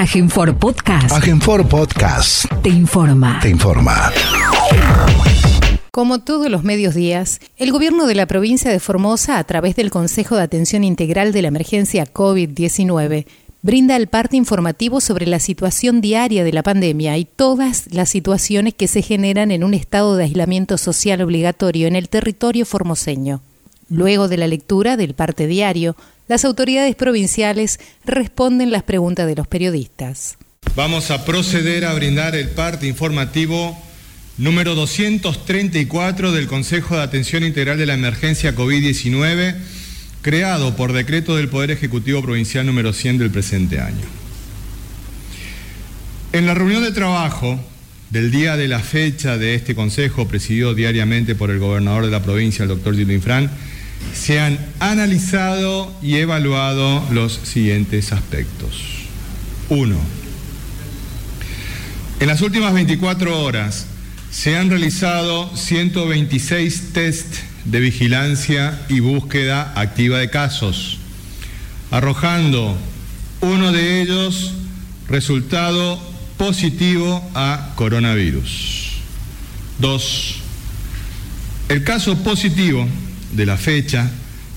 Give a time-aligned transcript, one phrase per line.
[0.00, 1.12] Agenfor Podcast.
[1.12, 2.46] Agenfor Podcast.
[2.62, 3.38] Te informa.
[3.42, 4.10] Te informa.
[5.90, 9.90] Como todos los medios días, el gobierno de la provincia de Formosa, a través del
[9.90, 13.26] Consejo de Atención Integral de la Emergencia COVID-19,
[13.60, 18.72] brinda el parte informativo sobre la situación diaria de la pandemia y todas las situaciones
[18.72, 23.42] que se generan en un estado de aislamiento social obligatorio en el territorio formoseño.
[23.90, 25.94] Luego de la lectura del parte diario,
[26.30, 30.38] las autoridades provinciales responden las preguntas de los periodistas.
[30.76, 33.76] Vamos a proceder a brindar el parte informativo
[34.38, 39.56] número 234 del Consejo de Atención Integral de la Emergencia COVID-19,
[40.22, 44.06] creado por decreto del Poder Ejecutivo Provincial número 100 del presente año.
[46.32, 47.58] En la reunión de trabajo
[48.10, 52.22] del día de la fecha de este Consejo, presidido diariamente por el gobernador de la
[52.22, 53.50] provincia, el doctor Gildo Infran,
[54.12, 58.82] se han analizado y evaluado los siguientes aspectos.
[59.68, 59.96] Uno,
[62.20, 63.86] en las últimas 24 horas
[64.30, 70.98] se han realizado 126 test de vigilancia y búsqueda activa de casos,
[71.90, 72.76] arrojando
[73.40, 74.52] uno de ellos
[75.08, 76.00] resultado
[76.36, 78.90] positivo a coronavirus.
[79.78, 80.36] Dos,
[81.68, 82.86] el caso positivo
[83.32, 84.10] de la fecha,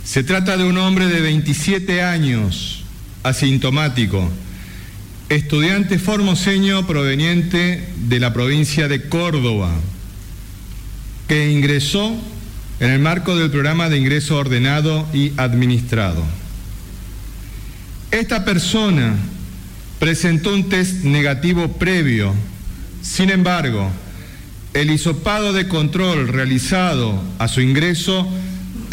[0.04, 2.84] se trata de un hombre de 27 años,
[3.24, 4.30] asintomático,
[5.30, 9.72] estudiante formoseño proveniente de la provincia de Córdoba,
[11.28, 12.14] que ingresó
[12.80, 16.24] en el marco del programa de ingreso ordenado y administrado.
[18.12, 19.16] Esta persona
[20.00, 22.34] presentó un test negativo previo,
[23.02, 23.90] sin embargo,
[24.74, 28.28] el hisopado de control realizado a su ingreso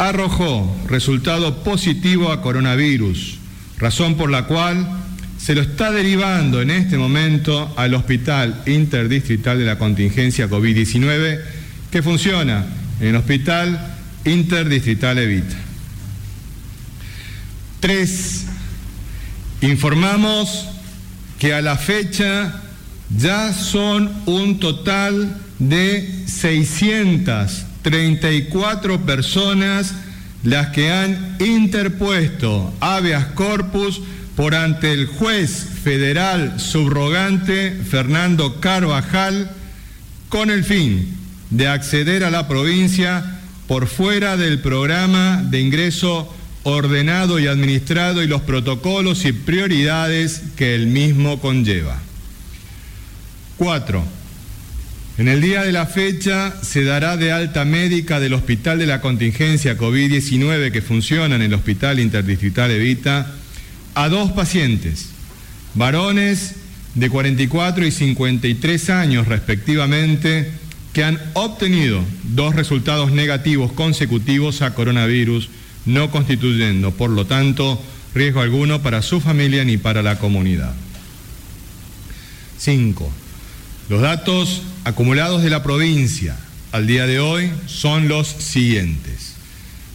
[0.01, 3.37] arrojó resultado positivo a coronavirus,
[3.77, 4.87] razón por la cual
[5.37, 11.39] se lo está derivando en este momento al Hospital Interdistrital de la Contingencia COVID-19
[11.91, 12.65] que funciona
[12.99, 15.55] en el Hospital Interdistrital Evita.
[17.79, 18.47] Tres,
[19.61, 20.67] informamos
[21.37, 22.59] que a la fecha
[23.15, 29.93] ya son un total de 600 34 personas
[30.43, 34.01] las que han interpuesto habeas corpus
[34.35, 39.51] por ante el juez federal subrogante Fernando Carvajal
[40.29, 41.15] con el fin
[41.49, 48.27] de acceder a la provincia por fuera del programa de ingreso ordenado y administrado y
[48.27, 51.99] los protocolos y prioridades que el mismo conlleva.
[53.57, 54.03] Cuatro
[55.17, 59.01] en el día de la fecha se dará de alta médica del Hospital de la
[59.01, 63.33] Contingencia COVID-19 que funciona en el Hospital Interdistrital Evita
[63.93, 65.09] a dos pacientes,
[65.75, 66.55] varones
[66.95, 70.51] de 44 y 53 años respectivamente,
[70.93, 75.49] que han obtenido dos resultados negativos consecutivos a coronavirus,
[75.85, 77.81] no constituyendo, por lo tanto,
[78.13, 80.73] riesgo alguno para su familia ni para la comunidad.
[82.57, 83.20] 5.
[83.91, 86.37] Los datos acumulados de la provincia
[86.71, 89.33] al día de hoy son los siguientes.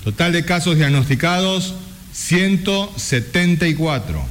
[0.04, 1.72] Total de casos diagnosticados,
[2.12, 4.22] 174.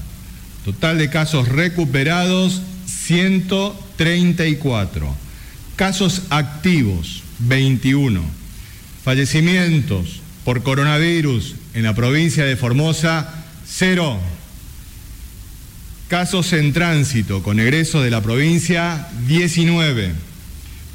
[0.66, 5.16] Total de casos recuperados, 134.
[5.76, 8.22] Casos activos, 21.
[9.04, 13.34] Fallecimientos por coronavirus en la provincia de Formosa,
[13.68, 14.20] 0.
[16.16, 20.14] Casos en tránsito con egreso de la provincia, 19.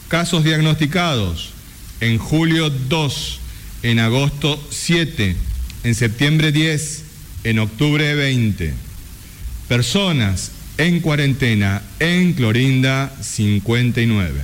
[0.07, 1.51] Casos diagnosticados,
[2.00, 3.39] en julio 2,
[3.83, 5.35] en agosto 7,
[5.83, 7.03] en septiembre 10,
[7.44, 8.74] en octubre 20.
[9.68, 14.41] Personas en cuarentena en Clorinda 59.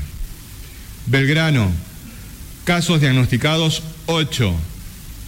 [1.06, 1.72] Belgrano,
[2.66, 4.54] casos diagnosticados 8,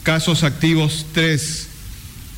[0.04, 1.70] casos activos 3,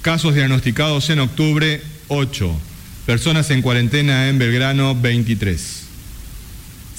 [0.04, 2.60] Casos diagnosticados en octubre, 8.
[3.06, 5.84] Personas en cuarentena en Belgrano, 23.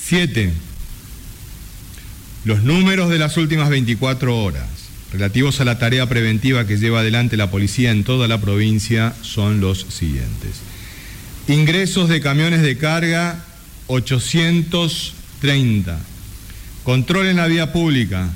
[0.02, 0.52] 7.
[2.46, 4.64] Los números de las últimas 24 horas
[5.12, 9.60] relativos a la tarea preventiva que lleva adelante la policía en toda la provincia son
[9.60, 10.62] los siguientes.
[11.46, 13.44] Ingresos de camiones de carga
[13.88, 16.00] 830.
[16.84, 18.30] Control en la vía pública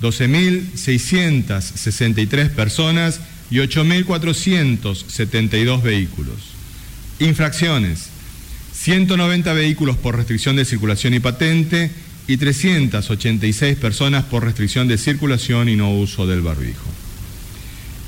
[0.00, 6.36] 12.663 personas y 8.472 vehículos.
[7.18, 8.14] Infracciones
[8.74, 11.90] 190 vehículos por restricción de circulación y patente
[12.26, 16.90] y 386 personas por restricción de circulación y no uso del barbijo.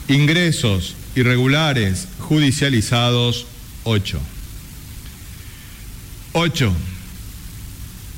[0.08, 3.46] Ingresos irregulares judicializados
[3.84, 4.20] 8.
[6.32, 6.72] 8.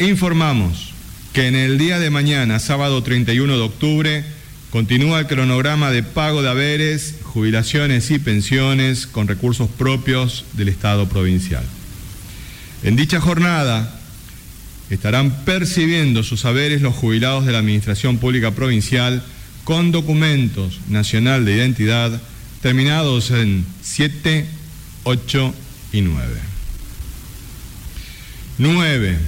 [0.01, 0.93] Informamos
[1.33, 4.25] que en el día de mañana, sábado 31 de octubre,
[4.71, 11.09] continúa el cronograma de pago de haberes, jubilaciones y pensiones con recursos propios del Estado
[11.09, 11.65] provincial.
[12.83, 13.99] En dicha jornada
[14.91, 19.23] estarán percibiendo sus haberes los jubilados de la Administración Pública Provincial
[19.65, 22.21] con documentos nacional de identidad
[22.63, 24.47] terminados en 7,
[25.05, 25.55] 8
[25.93, 26.27] y 9.
[28.59, 29.19] 9.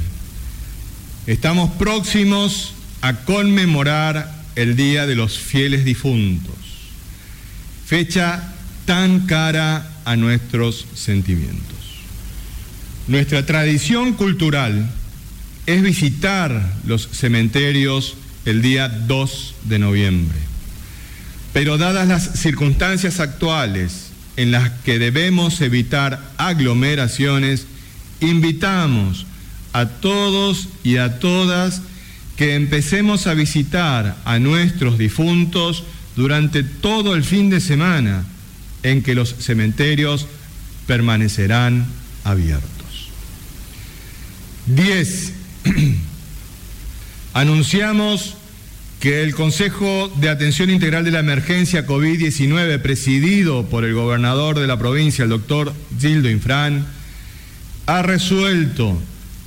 [1.27, 6.55] Estamos próximos a conmemorar el Día de los Fieles Difuntos,
[7.87, 8.53] fecha
[8.85, 11.79] tan cara a nuestros sentimientos.
[13.07, 14.89] Nuestra tradición cultural
[15.67, 20.39] es visitar los cementerios el día 2 de noviembre.
[21.53, 27.67] Pero dadas las circunstancias actuales en las que debemos evitar aglomeraciones,
[28.21, 29.27] invitamos
[29.73, 31.83] a todos y a todas
[32.41, 35.85] que empecemos a visitar a nuestros difuntos
[36.17, 38.25] durante todo el fin de semana
[38.83, 40.27] en que los cementerios
[40.87, 41.85] permanecerán
[42.25, 43.11] abiertos.
[44.69, 45.33] 10.
[47.35, 48.37] Anunciamos
[49.01, 54.67] que el Consejo de Atención Integral de la Emergencia COVID-19, presidido por el gobernador de
[54.67, 56.87] la provincia, el doctor Gildo Infran,
[57.85, 58.99] ha resuelto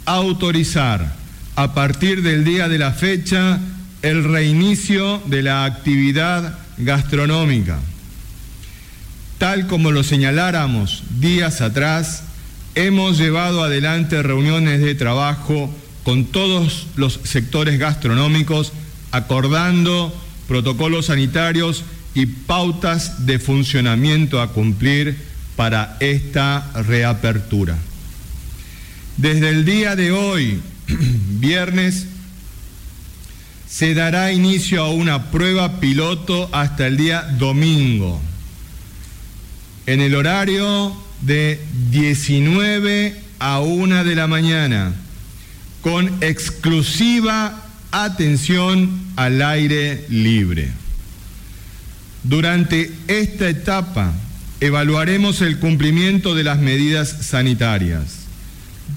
[0.05, 1.22] autorizar
[1.55, 3.59] a partir del día de la fecha
[4.01, 7.79] el reinicio de la actividad gastronómica.
[9.37, 12.23] Tal como lo señaláramos días atrás,
[12.75, 15.73] hemos llevado adelante reuniones de trabajo
[16.03, 18.73] con todos los sectores gastronómicos,
[19.11, 20.13] acordando
[20.47, 21.83] protocolos sanitarios
[22.15, 25.17] y pautas de funcionamiento a cumplir
[25.55, 27.77] para esta reapertura.
[29.17, 30.59] Desde el día de hoy,
[31.39, 32.07] viernes,
[33.67, 38.21] se dará inicio a una prueba piloto hasta el día domingo.
[39.87, 41.59] En el horario de
[41.89, 44.93] 19 a 1 de la mañana,
[45.81, 50.71] con exclusiva atención al aire libre.
[52.23, 54.13] Durante esta etapa
[54.61, 58.19] evaluaremos el cumplimiento de las medidas sanitarias,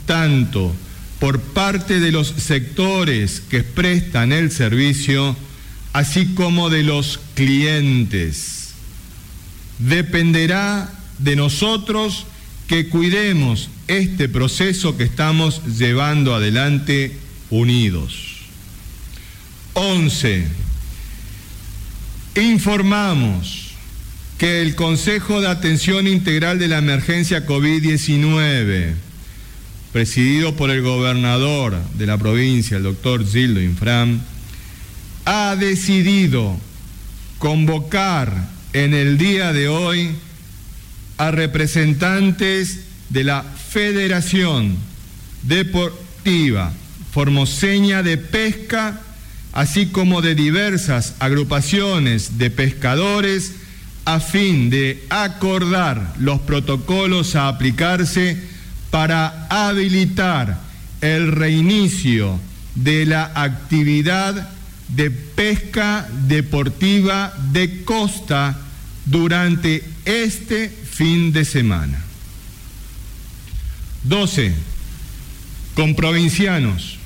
[0.07, 0.75] tanto
[1.19, 5.37] por parte de los sectores que prestan el servicio,
[5.93, 8.75] así como de los clientes.
[9.79, 12.27] Dependerá de nosotros
[12.67, 17.17] que cuidemos este proceso que estamos llevando adelante
[17.51, 18.37] unidos.
[19.75, 20.47] 11.
[22.37, 23.67] Informamos
[24.39, 28.95] que el Consejo de Atención Integral de la Emergencia COVID-19,
[29.97, 34.21] presidido por el gobernador de la provincia, el doctor Gildo Infram,
[35.25, 36.55] ha decidido
[37.39, 40.11] convocar en el día de hoy
[41.17, 44.77] a representantes de la Federación
[45.45, 46.75] Deportiva.
[47.11, 49.01] Formoseña de Pesca,
[49.55, 53.53] así como de diversas agrupaciones de pescadores,
[54.05, 58.56] a fin de acordar los protocolos a aplicarse
[58.91, 60.59] para habilitar
[61.01, 62.39] el reinicio
[62.75, 64.49] de la actividad
[64.89, 68.59] de pesca deportiva de costa
[69.05, 72.03] durante este fin de semana.
[74.05, 74.55] 12.
[75.75, 76.99] Con provincianos,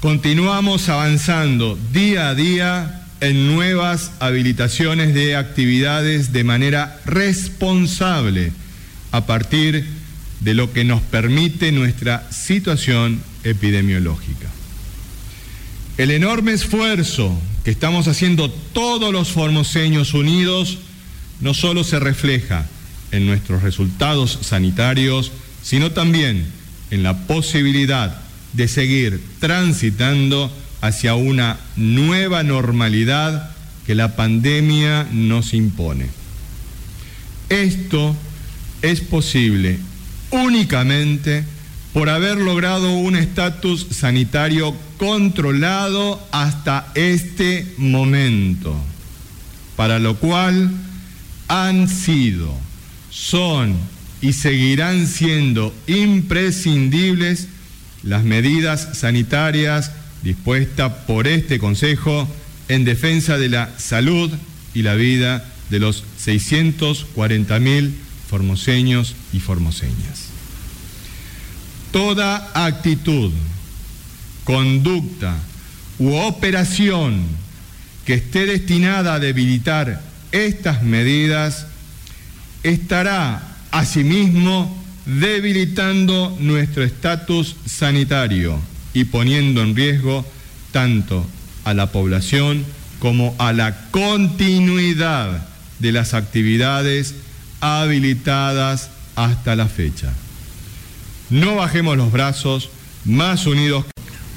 [0.00, 8.52] continuamos avanzando día a día en nuevas habilitaciones de actividades de manera responsable
[9.12, 10.03] a partir de
[10.52, 14.48] lo que nos permite nuestra situación epidemiológica.
[15.96, 20.78] El enorme esfuerzo que estamos haciendo todos los formoseños unidos
[21.40, 22.66] no solo se refleja
[23.12, 25.32] en nuestros resultados sanitarios,
[25.62, 26.44] sino también
[26.90, 28.20] en la posibilidad
[28.52, 33.50] de seguir transitando hacia una nueva normalidad
[33.86, 36.08] que la pandemia nos impone.
[37.48, 38.16] Esto
[38.82, 39.78] es posible
[40.34, 41.44] únicamente
[41.92, 48.74] por haber logrado un estatus sanitario controlado hasta este momento,
[49.76, 50.72] para lo cual
[51.46, 52.52] han sido,
[53.10, 53.76] son
[54.20, 57.46] y seguirán siendo imprescindibles
[58.02, 62.28] las medidas sanitarias dispuestas por este Consejo
[62.68, 64.32] en defensa de la salud
[64.74, 67.94] y la vida de los 640 mil
[68.28, 70.23] formoseños y formoseñas.
[71.94, 73.30] Toda actitud,
[74.42, 75.36] conducta
[76.00, 77.22] u operación
[78.04, 81.68] que esté destinada a debilitar estas medidas
[82.64, 88.58] estará asimismo debilitando nuestro estatus sanitario
[88.92, 90.26] y poniendo en riesgo
[90.72, 91.24] tanto
[91.62, 92.64] a la población
[92.98, 95.46] como a la continuidad
[95.78, 97.14] de las actividades
[97.60, 100.12] habilitadas hasta la fecha.
[101.30, 102.68] No bajemos los brazos,
[103.06, 103.86] más unidos.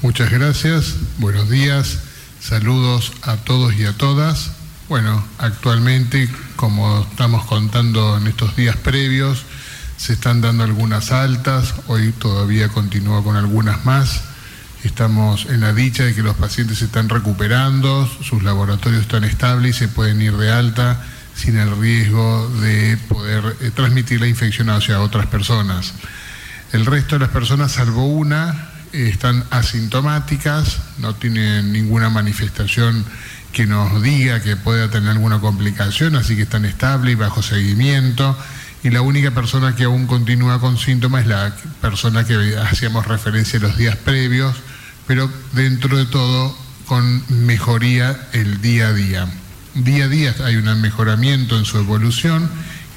[0.00, 1.98] Muchas gracias, buenos días,
[2.40, 4.52] saludos a todos y a todas.
[4.88, 9.44] Bueno, actualmente, como estamos contando en estos días previos,
[9.98, 14.22] se están dando algunas altas, hoy todavía continúa con algunas más.
[14.82, 19.76] Estamos en la dicha de que los pacientes se están recuperando, sus laboratorios están estables
[19.76, 21.04] y se pueden ir de alta
[21.34, 25.92] sin el riesgo de poder eh, transmitir la infección hacia otras personas.
[26.72, 33.04] El resto de las personas, salvo una, están asintomáticas, no tienen ninguna manifestación
[33.52, 38.36] que nos diga que pueda tener alguna complicación, así que están estables y bajo seguimiento.
[38.84, 43.58] Y la única persona que aún continúa con síntomas es la persona que hacíamos referencia
[43.58, 44.54] los días previos,
[45.06, 46.56] pero dentro de todo
[46.86, 49.26] con mejoría el día a día.
[49.74, 52.48] Día a día hay un mejoramiento en su evolución,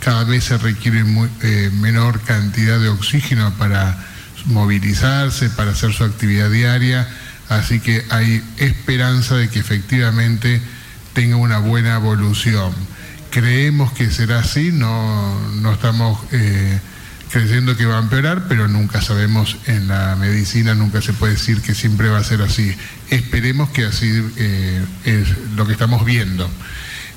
[0.01, 1.03] cada vez se requiere
[1.43, 3.97] eh, menor cantidad de oxígeno para
[4.45, 7.07] movilizarse, para hacer su actividad diaria,
[7.49, 10.61] así que hay esperanza de que efectivamente
[11.13, 12.73] tenga una buena evolución.
[13.29, 16.19] Creemos que será así, no, no estamos...
[16.31, 16.79] Eh,
[17.31, 21.61] creyendo que va a empeorar, pero nunca sabemos en la medicina, nunca se puede decir
[21.61, 22.75] que siempre va a ser así.
[23.09, 26.49] Esperemos que así eh, es lo que estamos viendo.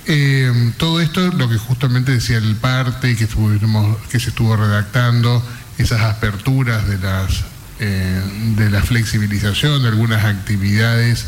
[0.06, 5.42] Eh, todo esto, lo que justamente decía el parte que, que se estuvo redactando,
[5.78, 7.44] esas aperturas de, las,
[7.80, 8.22] eh,
[8.56, 11.26] de la flexibilización de algunas actividades,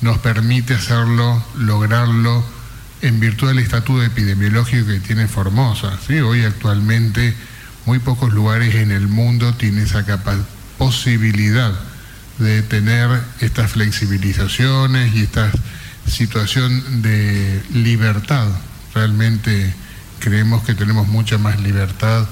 [0.00, 2.44] nos permite hacerlo, lograrlo
[3.02, 5.98] en virtud del estatuto epidemiológico que tiene Formosa.
[6.24, 7.34] Hoy actualmente
[7.84, 10.04] muy pocos lugares en el mundo tienen esa
[10.78, 11.72] posibilidad
[12.38, 13.08] de tener
[13.40, 15.50] estas flexibilizaciones y esta
[16.06, 18.48] situación de libertad.
[18.94, 19.74] Realmente
[20.18, 22.26] creemos que tenemos mucha más libertad.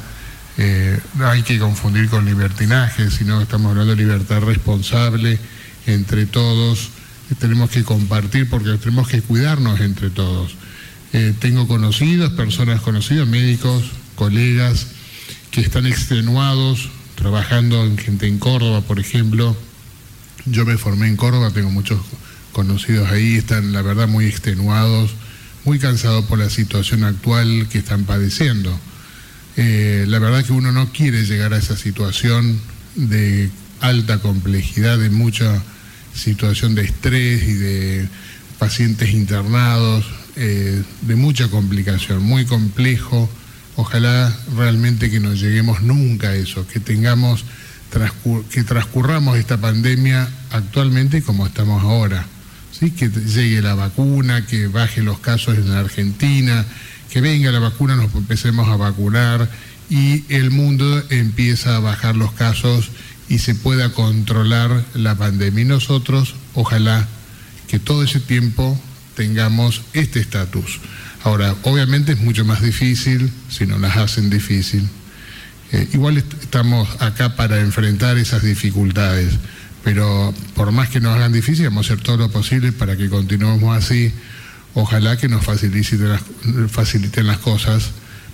[0.58, 5.38] Eh, hay que confundir con libertinaje, sino estamos hablando de libertad responsable
[5.86, 6.90] entre todos.
[7.38, 10.54] Tenemos que compartir porque tenemos que cuidarnos entre todos.
[11.12, 14.86] Eh, tengo conocidos, personas conocidas, médicos, colegas,
[15.50, 19.56] que están extenuados, trabajando en gente en Córdoba, por ejemplo.
[20.44, 22.00] Yo me formé en Córdoba, tengo muchos
[22.52, 25.10] conocidos ahí, están la verdad muy extenuados,
[25.64, 28.78] muy cansados por la situación actual que están padeciendo.
[29.56, 32.60] Eh, la verdad que uno no quiere llegar a esa situación
[32.94, 35.62] de alta complejidad, de mucha
[36.14, 38.08] situación de estrés y de
[38.58, 40.06] pacientes internados,
[40.36, 43.28] eh, de mucha complicación, muy complejo
[43.76, 47.44] Ojalá realmente que no lleguemos nunca a eso, que tengamos,
[48.50, 52.26] que transcurramos esta pandemia actualmente como estamos ahora.
[52.90, 56.64] Que llegue la vacuna, que baje los casos en la Argentina,
[57.10, 59.48] que venga la vacuna, nos empecemos a vacunar
[59.88, 62.90] y el mundo empieza a bajar los casos
[63.28, 65.62] y se pueda controlar la pandemia.
[65.62, 67.06] Y nosotros, ojalá
[67.68, 68.76] que todo ese tiempo
[69.14, 70.80] tengamos este estatus.
[71.22, 74.88] Ahora, obviamente es mucho más difícil si no las hacen difícil.
[75.70, 79.34] Eh, igual estamos acá para enfrentar esas dificultades,
[79.84, 83.08] pero por más que nos hagan difícil, vamos a hacer todo lo posible para que
[83.08, 84.12] continuemos así.
[84.74, 87.90] Ojalá que nos faciliten las, cosas,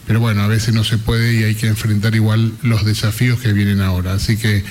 [0.07, 3.53] pero bueno, a veces no se puede y hay que enfrentar igual los desafíos que
[3.53, 4.13] vienen ahora.
[4.15, 4.65] Así que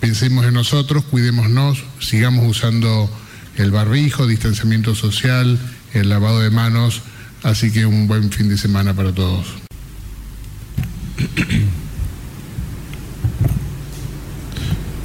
[0.00, 3.10] pensemos en nosotros, cuidémonos, sigamos usando
[3.56, 5.58] el barrijo, distanciamiento social,
[5.94, 7.02] el lavado de manos
[7.44, 9.46] Así que un buen fin de semana para todos.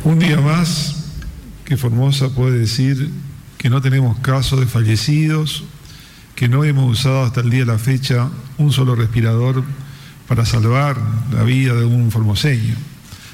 [0.06, 0.99] Un día más
[1.70, 3.12] que Formosa puede decir
[3.60, 5.64] que no tenemos casos de fallecidos,
[6.34, 9.64] que no hemos usado hasta el día de la fecha un solo respirador
[10.28, 10.98] para salvar
[11.32, 12.74] la vida de un formoseño.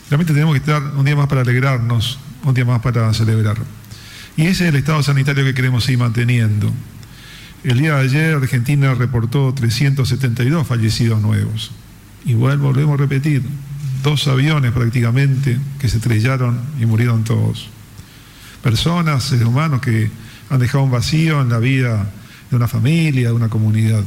[0.10, 3.56] Realmente tenemos que estar un día más para alegrarnos, un día más para celebrar.
[4.36, 6.70] Y ese es el estado sanitario que queremos seguir manteniendo.
[7.64, 11.72] El día de ayer Argentina reportó 372 fallecidos nuevos.
[12.26, 13.44] Igual volvemos a repetir,
[14.04, 17.70] dos aviones prácticamente que se estrellaron y murieron todos.
[18.66, 20.10] Personas, seres humanos que
[20.50, 22.10] han dejado un vacío en la vida
[22.50, 24.04] de una familia, de una comunidad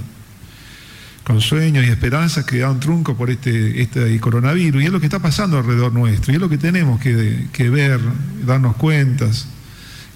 [1.23, 4.83] con sueños y esperanzas que dan trunco por este, este coronavirus.
[4.83, 6.33] Y es lo que está pasando alrededor nuestro.
[6.33, 8.01] Y es lo que tenemos que, que ver,
[8.45, 9.47] darnos cuentas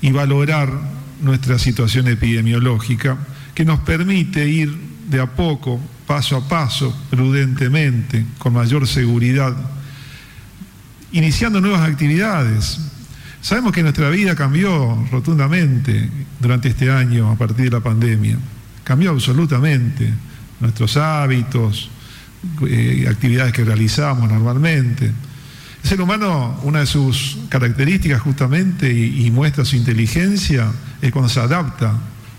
[0.01, 0.73] y valorar
[1.21, 3.19] nuestra situación epidemiológica,
[3.55, 4.77] que nos permite ir
[5.09, 9.55] de a poco, paso a paso, prudentemente, con mayor seguridad,
[11.13, 12.81] iniciando nuevas actividades.
[13.43, 16.09] Sabemos que nuestra vida cambió rotundamente
[16.39, 18.39] durante este año a partir de la pandemia.
[18.85, 20.15] Cambió absolutamente
[20.61, 21.91] nuestros hábitos,
[22.69, 25.07] eh, actividades que realizamos normalmente.
[25.07, 30.71] El ser humano, una de sus características justamente y, muestra su inteligencia
[31.01, 31.99] es cuando se adapta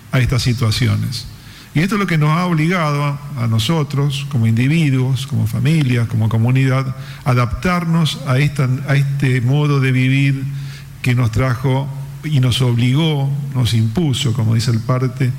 [0.09, 1.27] a estas situaciones.
[1.75, 6.29] Y esto es lo que nos ha obligado a, nosotros, como individuos, como familias, como
[6.29, 6.95] comunidad,
[7.25, 10.62] adaptarnos a, esta, a este modo de vivir
[11.03, 11.87] que nos trajo
[12.23, 15.31] y nos obligó, nos impuso, como dice el parte,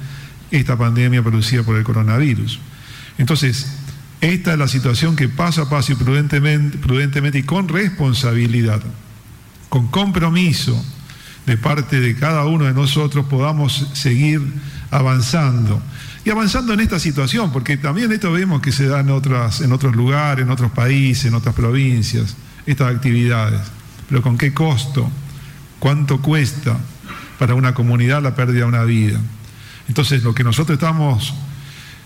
[0.53, 2.61] esta pandemia producida por el coronavirus.
[3.19, 3.67] Entonces,
[4.21, 8.83] esta es la situación que paso a paso y prudentemente, prudentemente y con responsabilidad,
[9.69, 10.85] con compromiso
[11.47, 14.41] de parte de cada uno de nosotros podamos seguir
[14.91, 15.83] avanzando.
[16.27, 19.73] Y avanzando en esta situación, porque también esto vemos que se da en, otras, en
[19.73, 23.61] otros lugares, en otros países, en otras provincias, estas actividades.
[24.09, 25.11] Pero ¿con qué costo?
[25.85, 26.79] ¿Cuánto cuesta
[27.39, 29.21] para una comunidad la pérdida de una vida?
[29.87, 31.35] Entonces, lo que nosotros estamos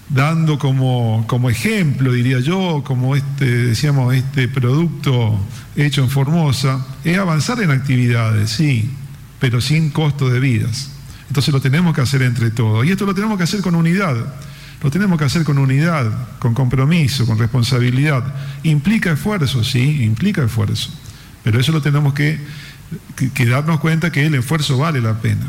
[0.08, 5.38] dando como, como, ejemplo, diría yo, como este, decíamos, este producto
[5.76, 8.90] hecho en Formosa, es avanzar en actividades, sí,
[9.38, 10.90] pero sin costo de vidas.
[11.29, 12.85] Entonces lo tenemos que hacer entre todos.
[12.85, 14.16] Y esto lo tenemos que hacer con unidad.
[14.83, 18.24] Lo tenemos que hacer con unidad, con compromiso, con responsabilidad.
[18.64, 20.90] Implica esfuerzo, sí, implica esfuerzo.
[21.44, 22.40] Pero eso lo tenemos que,
[23.35, 25.46] que darnos cuenta que el esfuerzo vale la pena.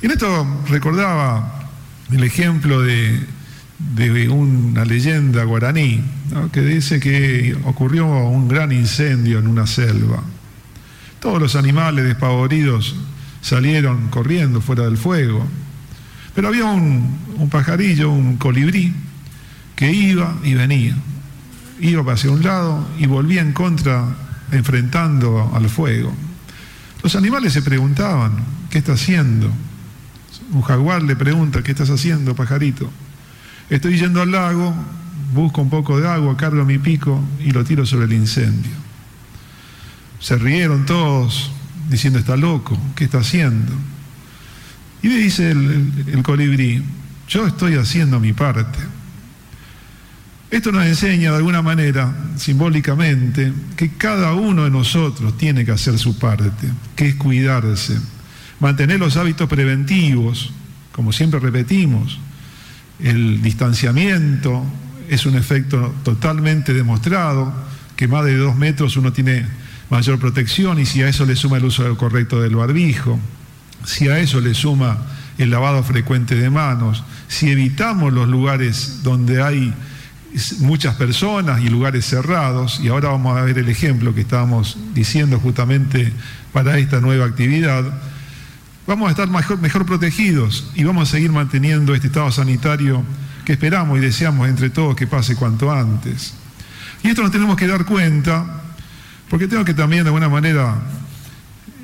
[0.00, 1.70] Y en esto recordaba
[2.10, 3.38] el ejemplo de
[3.78, 6.02] de una leyenda guaraní
[6.52, 10.22] que dice que ocurrió un gran incendio en una selva.
[11.20, 12.96] Todos los animales despavoridos
[13.40, 15.46] salieron corriendo fuera del fuego,
[16.34, 18.92] pero había un, un pajarillo, un colibrí,
[19.76, 20.96] que iba y venía,
[21.80, 24.04] iba hacia un lado y volvía en contra,
[24.50, 26.12] enfrentando al fuego.
[27.02, 28.32] Los animales se preguntaban,
[28.70, 29.50] ¿qué está haciendo?
[30.52, 32.90] Un jaguar le pregunta, ¿qué estás haciendo, pajarito?
[33.70, 34.74] Estoy yendo al lago,
[35.34, 38.72] busco un poco de agua, cargo mi pico y lo tiro sobre el incendio.
[40.20, 41.50] Se rieron todos
[41.88, 43.72] diciendo, está loco, ¿qué está haciendo?
[45.02, 46.82] Y me dice el, colibrí,
[47.28, 48.78] yo estoy haciendo mi parte.
[50.50, 55.98] Esto nos enseña de alguna manera, simbólicamente, que cada uno de nosotros tiene que hacer
[55.98, 57.98] su parte, que es cuidarse,
[58.58, 60.52] mantener los hábitos preventivos,
[60.92, 62.18] como siempre repetimos,
[62.98, 64.64] el distanciamiento
[65.08, 67.52] es un efecto totalmente demostrado,
[67.94, 69.46] que más de dos metros uno tiene
[69.90, 73.18] mayor protección y si a eso le suma el uso correcto del barbijo,
[73.84, 74.98] si a eso le suma
[75.36, 79.72] el lavado frecuente de manos, si evitamos los lugares donde hay
[80.60, 85.38] muchas personas y lugares cerrados, y ahora vamos a ver el ejemplo que estábamos diciendo
[85.40, 86.12] justamente
[86.52, 87.84] para esta nueva actividad,
[88.86, 93.02] vamos a estar mejor, protegidos y vamos a seguir manteniendo este estado sanitario
[93.44, 96.34] que esperamos y deseamos entre todos que pase cuanto antes.
[97.02, 98.62] Y esto nos tenemos que dar cuenta,
[99.30, 100.76] porque tengo que también de alguna manera,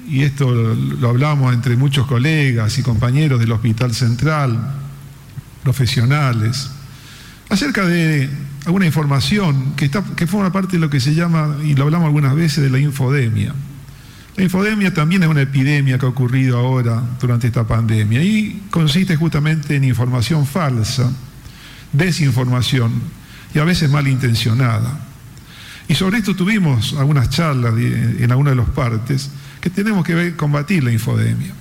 [0.07, 4.75] y esto lo hablamos entre muchos colegas y compañeros del Hospital Central,
[5.63, 6.71] profesionales,
[7.55, 8.29] acerca de
[8.67, 12.07] alguna información que, está, que forma parte de lo que se llama, y lo hablamos
[12.07, 13.55] algunas veces, de la infodemia.
[14.37, 19.15] La infodemia también es una epidemia que ha ocurrido ahora durante esta pandemia y consiste
[19.15, 21.11] justamente en información falsa,
[21.93, 22.93] desinformación
[23.55, 25.07] y a veces malintencionada.
[25.87, 30.83] Y sobre esto tuvimos algunas charlas en alguna de las partes que tenemos que combatir
[30.83, 31.55] la infodemia.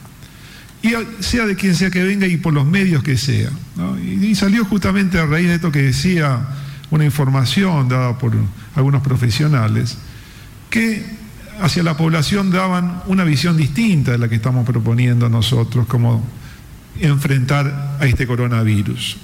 [0.83, 0.91] Y
[1.23, 3.49] sea de quien sea que venga y por los medios que sea.
[4.03, 6.45] Y, salió justamente a raíz de esto que decía
[6.91, 8.33] una información dada por
[8.75, 9.97] algunos profesionales
[10.69, 11.05] que
[11.61, 16.21] hacia la población daban una visión distinta de la que estamos proponiendo nosotros, como
[16.99, 19.17] enfrentar a este coronavirus.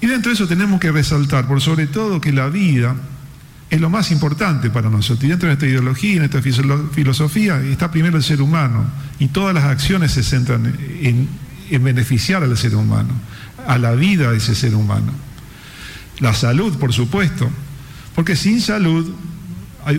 [0.00, 2.96] Y dentro de eso tenemos que resaltar, por sobre todo, que la vida
[3.70, 5.24] es lo más importante para nosotros.
[5.24, 6.42] Y dentro de nuestra ideología en nuestra
[6.92, 8.84] filosofía está primero el ser humano.
[9.20, 10.66] Y todas las acciones se centran
[11.00, 11.28] en,
[11.70, 13.14] en beneficiar al ser humano,
[13.66, 15.12] a la vida de ese ser humano.
[16.18, 17.48] La salud, por supuesto,
[18.14, 19.10] porque sin salud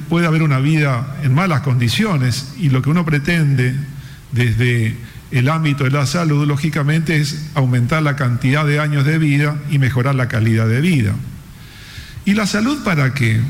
[0.10, 3.74] puede haber una vida en malas condiciones y lo que uno pretende
[4.32, 4.96] desde
[5.32, 9.80] el ámbito de la salud, lógicamente, es aumentar la cantidad de años de vida y
[9.80, 11.16] mejorar la calidad de vida.
[12.26, 13.42] ¿Y la salud para qué?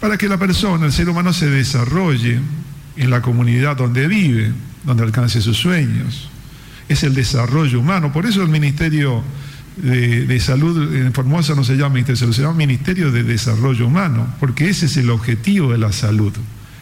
[0.00, 2.40] Para que la persona, el ser humano, se desarrolle
[2.96, 4.52] en la comunidad donde vive,
[4.84, 6.28] donde alcance sus sueños.
[6.88, 8.12] Es el desarrollo humano.
[8.12, 9.22] Por eso el Ministerio
[9.76, 13.86] de, Salud en Formosa no se llama Ministerio de Salud, se llama Ministerio de Desarrollo
[13.86, 16.32] Humano, porque ese es el objetivo de la salud,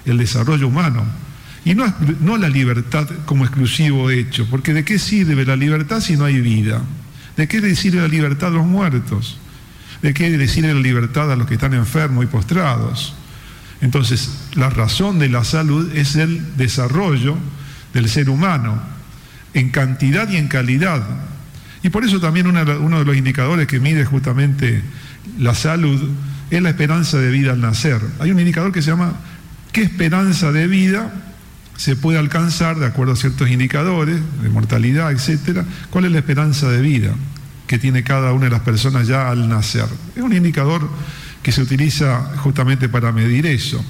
[0.05, 1.05] el desarrollo humano.
[1.65, 6.17] Y no, no la libertad como exclusivo hecho, porque ¿de qué sirve la libertad si
[6.17, 6.83] no hay vida?
[7.37, 9.39] ¿De qué sirve la libertad a los muertos?
[10.05, 13.15] ¿De qué le sirve la libertad a los que están enfermos y postrados?
[13.81, 17.39] Entonces, la razón de la salud es el desarrollo
[17.95, 18.83] del ser humano,
[19.55, 21.03] en cantidad y en calidad.
[21.83, 24.83] Y por eso también uno de los indicadores que mide justamente
[25.39, 26.11] la salud
[26.51, 28.03] es la esperanza de vida al nacer.
[28.21, 29.15] Hay un indicador que se llama
[29.73, 31.15] ¿qué esperanza de vida
[31.79, 36.69] se puede alcanzar de acuerdo a ciertos indicadores de mortalidad, etcétera, cuál es la esperanza
[36.69, 37.15] de vida
[37.67, 39.87] que tiene cada una de las personas ya al nacer.
[40.15, 40.89] Es un indicador
[41.43, 43.85] que se utiliza justamente para medir eso.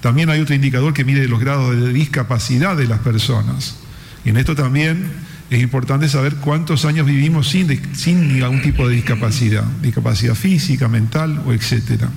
[0.00, 3.76] También hay otro indicador que mide los grados de discapacidad de las personas.
[4.24, 5.10] Y en esto también
[5.50, 11.42] es importante saber cuántos años vivimos sin, sin ningún tipo de discapacidad, discapacidad física, mental
[11.46, 12.10] o etcétera.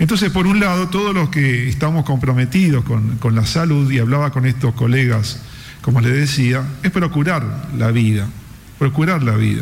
[0.00, 4.46] Entonces, por un lado, todos los que estamos comprometidos con, la salud, y hablaba con
[4.46, 5.42] estos colegas,
[5.82, 8.26] como les decía, es procurar la vida,
[8.78, 9.60] procurar la vida.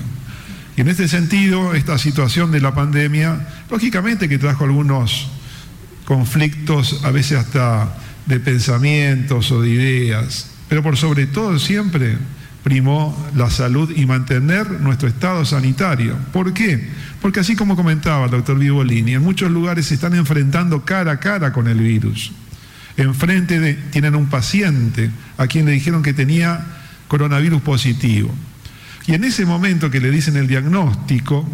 [0.79, 5.27] Y en este sentido, esta situación de la pandemia, lógicamente que trajo algunos
[6.05, 12.17] conflictos, a veces hasta de pensamientos o de ideas, pero por sobre todo siempre
[12.63, 16.17] primó la salud y mantener nuestro estado sanitario.
[16.33, 16.89] ¿Por qué?
[17.21, 21.19] Porque así como comentaba el doctor Vivolini, en muchos lugares se están enfrentando cara a
[21.19, 22.31] cara con el virus.
[22.97, 26.65] Enfrente de, tienen un paciente a quien le dijeron que tenía
[27.09, 28.33] coronavirus positivo.
[29.09, 31.49] Y en ese momento que le dicen el diagnóstico,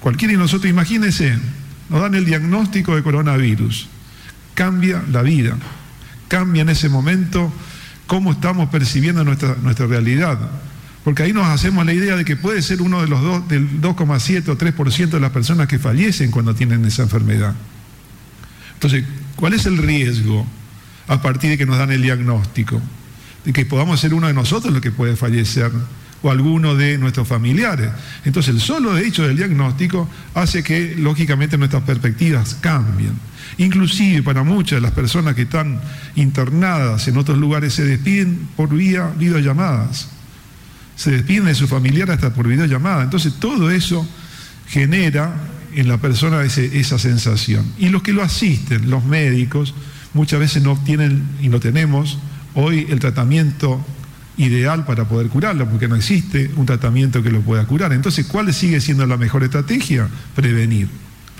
[0.00, 1.36] cualquiera de nosotros, imagínense,
[1.90, 3.86] nos dan el diagnóstico de coronavirus.
[4.54, 5.58] Cambia la vida.
[6.28, 7.52] Cambia en ese momento
[8.06, 10.38] cómo estamos percibiendo nuestra, nuestra realidad.
[11.04, 13.82] Porque ahí nos hacemos la idea de que puede ser uno de los dos, del
[13.82, 17.54] 2,7 o 3% de las personas que fallecen cuando tienen esa enfermedad.
[18.72, 19.04] Entonces,
[19.36, 20.46] ¿cuál es el riesgo
[21.08, 22.80] a partir de que nos dan el diagnóstico?
[23.44, 25.70] De que podamos ser uno de nosotros los que puede fallecer
[26.22, 27.90] o alguno de nuestros familiares.
[28.24, 33.12] Entonces, el solo hecho del diagnóstico hace que, lógicamente, nuestras perspectivas cambien.
[33.58, 35.80] Inclusive para muchas de las personas que están
[36.16, 40.08] internadas en otros lugares se despiden por vía videollamadas.
[40.96, 43.02] Se despiden de su familiar hasta por videollamada.
[43.02, 44.06] Entonces todo eso
[44.68, 45.34] genera
[45.74, 47.64] en la persona esa sensación.
[47.78, 49.74] Y los que lo asisten, los médicos,
[50.14, 52.18] muchas veces no obtienen, y no tenemos,
[52.54, 53.84] hoy el tratamiento
[54.44, 57.92] ideal para poder curarlo, porque no existe un tratamiento que lo pueda curar.
[57.92, 60.08] Entonces, ¿cuál sigue siendo la mejor estrategia?
[60.34, 60.88] Prevenir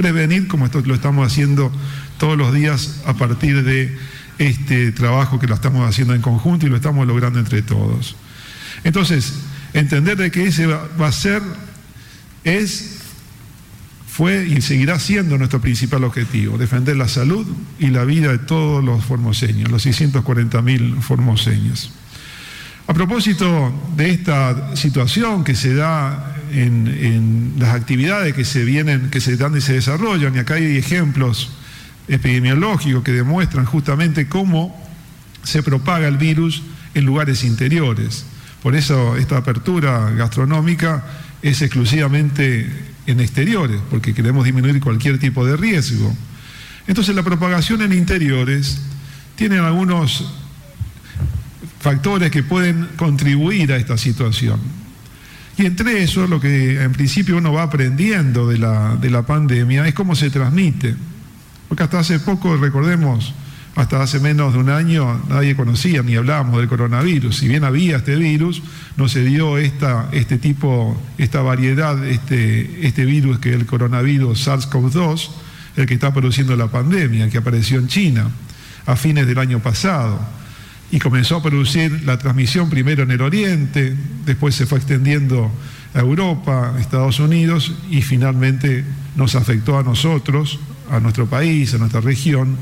[0.00, 1.70] prevenir como esto lo estamos haciendo
[2.16, 3.94] todos los días a partir de
[4.38, 8.16] este trabajo que lo estamos haciendo en conjunto y lo estamos logrando entre todos.
[8.82, 9.34] Entonces,
[9.74, 11.42] entender de que ese va, a ser,
[12.44, 13.00] es,
[14.08, 17.46] fue y seguirá siendo nuestro principal objetivo, defender la salud
[17.78, 21.92] y la vida de todos los formoseños, los 640.000 formoseños.
[22.90, 29.20] A propósito de esta situación que se da en, las actividades que se vienen, que
[29.20, 31.52] se dan y se desarrollan, y acá hay ejemplos
[32.08, 34.76] epidemiológicos que demuestran justamente cómo
[35.44, 38.24] se propaga el virus en lugares interiores.
[38.60, 41.04] Por eso esta apertura gastronómica
[41.42, 42.68] es exclusivamente
[43.06, 46.12] en exteriores, porque queremos disminuir cualquier tipo de riesgo.
[46.88, 48.80] Entonces la propagación en interiores
[49.36, 50.24] tiene algunos
[51.80, 54.60] factores que pueden contribuir a esta situación.
[55.56, 59.86] Y entre eso, lo que en principio uno va aprendiendo de la, de la pandemia
[59.86, 60.94] es cómo se transmite.
[61.68, 63.34] Porque hasta hace poco, recordemos,
[63.76, 67.36] hasta hace menos de un año nadie conocía ni hablábamos del coronavirus.
[67.36, 68.62] Si bien había este virus,
[68.96, 74.46] no se dio esta, este tipo, esta variedad, este, este virus que es el coronavirus
[74.46, 75.30] SARS-CoV-2,
[75.76, 78.28] el que está produciendo la pandemia, que apareció en China
[78.86, 80.20] a fines del año pasado
[80.90, 83.94] y comenzó a producir la transmisión primero en el Oriente,
[84.26, 85.50] después se fue extendiendo
[85.94, 88.84] a Europa, Estados Unidos y finalmente
[89.16, 90.58] nos afectó a nosotros,
[90.90, 92.56] a nuestro país, a nuestra región,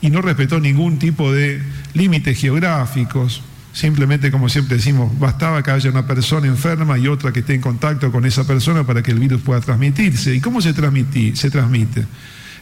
[0.00, 1.62] y no respetó ningún tipo de
[1.94, 3.42] límites geográficos.
[3.72, 7.60] Simplemente, como siempre decimos, bastaba que haya una persona enferma y otra que esté en
[7.60, 10.34] contacto con esa persona para que el virus pueda transmitirse.
[10.34, 12.04] ¿Y cómo se, se transmite?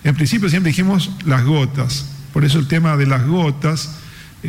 [0.05, 2.07] En principio siempre dijimos las gotas.
[2.33, 3.97] Por eso el tema de las gotas,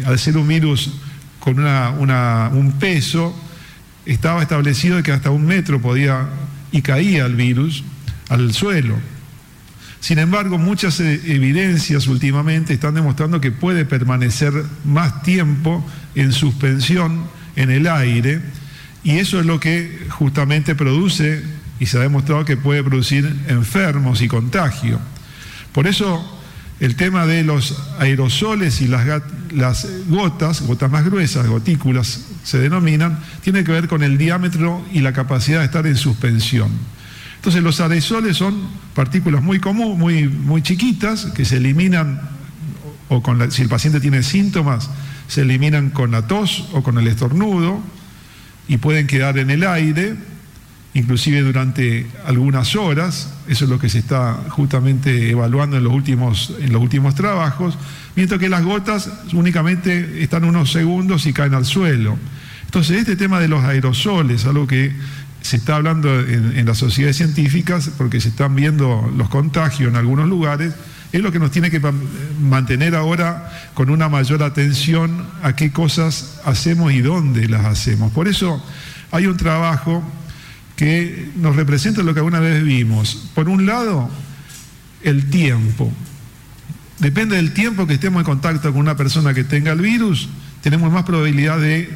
[0.06, 0.91] al ser un virus
[1.39, 3.36] con un peso,
[4.06, 6.27] estaba establecido que hasta un metro podía
[6.71, 7.84] y caía el virus
[8.30, 8.95] al suelo.
[9.99, 14.51] Sin embargo, muchas eh, evidencias últimamente están demostrando que puede permanecer
[14.84, 17.23] más tiempo en suspensión
[17.56, 18.41] en el aire
[19.04, 21.43] y eso es lo que justamente produce
[21.80, 24.99] y se ha demostrado que puede producir enfermos y contagio.
[25.71, 26.40] Por eso
[26.82, 29.06] el tema de los aerosoles y las,
[30.10, 35.13] gotas, gotas más gruesas, gotículas se denominan, tiene que ver con el diámetro y la
[35.13, 36.72] capacidad de estar en suspensión.
[37.36, 42.20] Entonces los aerosoles son partículas muy comunes, muy, muy chiquitas, que se eliminan,
[43.10, 44.89] o con si el paciente tiene síntomas,
[45.28, 47.80] se eliminan con la tos o con el estornudo
[48.67, 50.15] y pueden quedar en el aire,
[50.93, 56.54] inclusive durante algunas horas, eso es lo que se está justamente evaluando en los últimos,
[56.60, 57.77] en los últimos trabajos,
[58.15, 62.17] mientras que las gotas únicamente están unos segundos y caen al suelo.
[62.65, 64.93] Entonces, este tema de los aerosoles, algo que
[65.41, 70.27] se está hablando en, las sociedades científicas porque se están viendo los contagios en algunos
[70.27, 70.73] lugares,
[71.12, 71.82] es lo que nos tiene que
[72.39, 78.12] mantener ahora con una mayor atención a qué cosas hacemos y dónde las hacemos.
[78.12, 78.63] Por eso
[79.12, 80.04] hay un trabajo
[80.82, 83.30] que nos representa lo que alguna vez vimos.
[83.36, 84.10] Por un lado,
[85.04, 85.91] el tiempo.
[86.98, 90.28] Depende del tiempo que estemos en contacto con una persona que tenga el virus,
[90.63, 91.88] tenemos más probabilidad de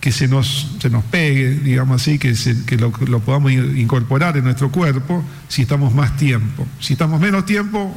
[0.00, 2.34] que se nos, se nos pegue, digamos así, que,
[2.78, 6.66] lo, podamos incorporar en nuestro cuerpo si estamos más tiempo.
[6.80, 7.94] Si estamos menos tiempo,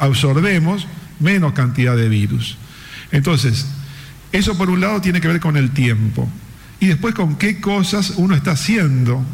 [0.00, 0.88] absorbemos
[1.20, 2.56] menos cantidad de virus.
[3.12, 3.64] Entonces,
[4.32, 6.28] eso por un lado tiene que ver con el tiempo.
[6.80, 9.24] Y después con qué cosas uno está haciendo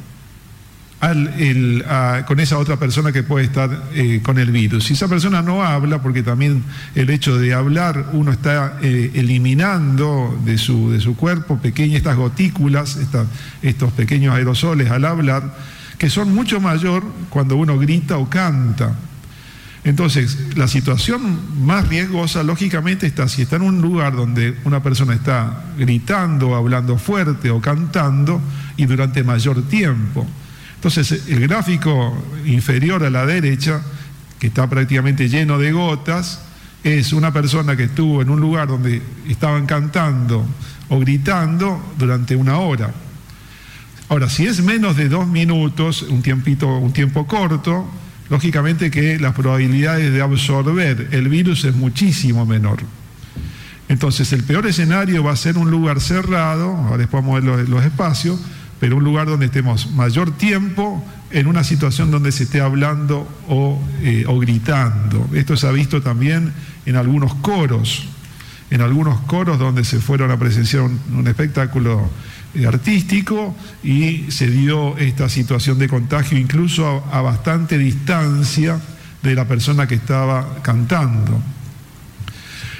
[1.01, 4.85] con esa otra persona que puede estar eh, con el virus.
[4.85, 10.37] Si esa persona no habla, porque también el hecho de hablar uno está eh, eliminando
[10.45, 12.99] de su, de su cuerpo pequeñas estas gotículas,
[13.63, 15.55] estos pequeños aerosoles al hablar,
[15.99, 18.97] que son mucho mayor cuando uno grita o canta.
[19.85, 25.15] Entonces, la situación más riesgosa, lógicamente, está si está en un lugar donde una persona
[25.15, 28.41] está gritando, hablando fuerte o cantando
[28.77, 30.27] y durante mayor tiempo.
[30.79, 33.83] Entonces, el gráfico inferior a la derecha,
[34.39, 36.41] que está prácticamente lleno de gotas,
[36.85, 40.47] es una persona que estuvo en un lugar donde estaban cantando
[40.89, 42.95] o gritando durante una hora.
[44.09, 47.91] Ahora, si es menos de dos minutos, un, tiempito, un tiempo corto,
[48.31, 52.79] lógicamente que las probabilidades de absorber el virus es muchísimo menor.
[53.89, 57.69] Entonces, el peor escenario va a ser un lugar cerrado, ahora después vamos a ver
[57.69, 58.39] los espacios,
[58.81, 63.81] pero un lugar donde estemos mayor tiempo en una situación donde se esté hablando o,
[64.03, 65.29] eh, gritando.
[65.35, 66.53] Esto se ha visto también
[66.87, 68.07] en algunos coros,
[68.71, 72.09] en algunos coros donde se fueron a presenciar un, espectáculo
[72.55, 78.81] eh, artístico y se dio esta situación de contagio incluso a bastante distancia
[79.23, 81.43] de la persona que estaba cantando.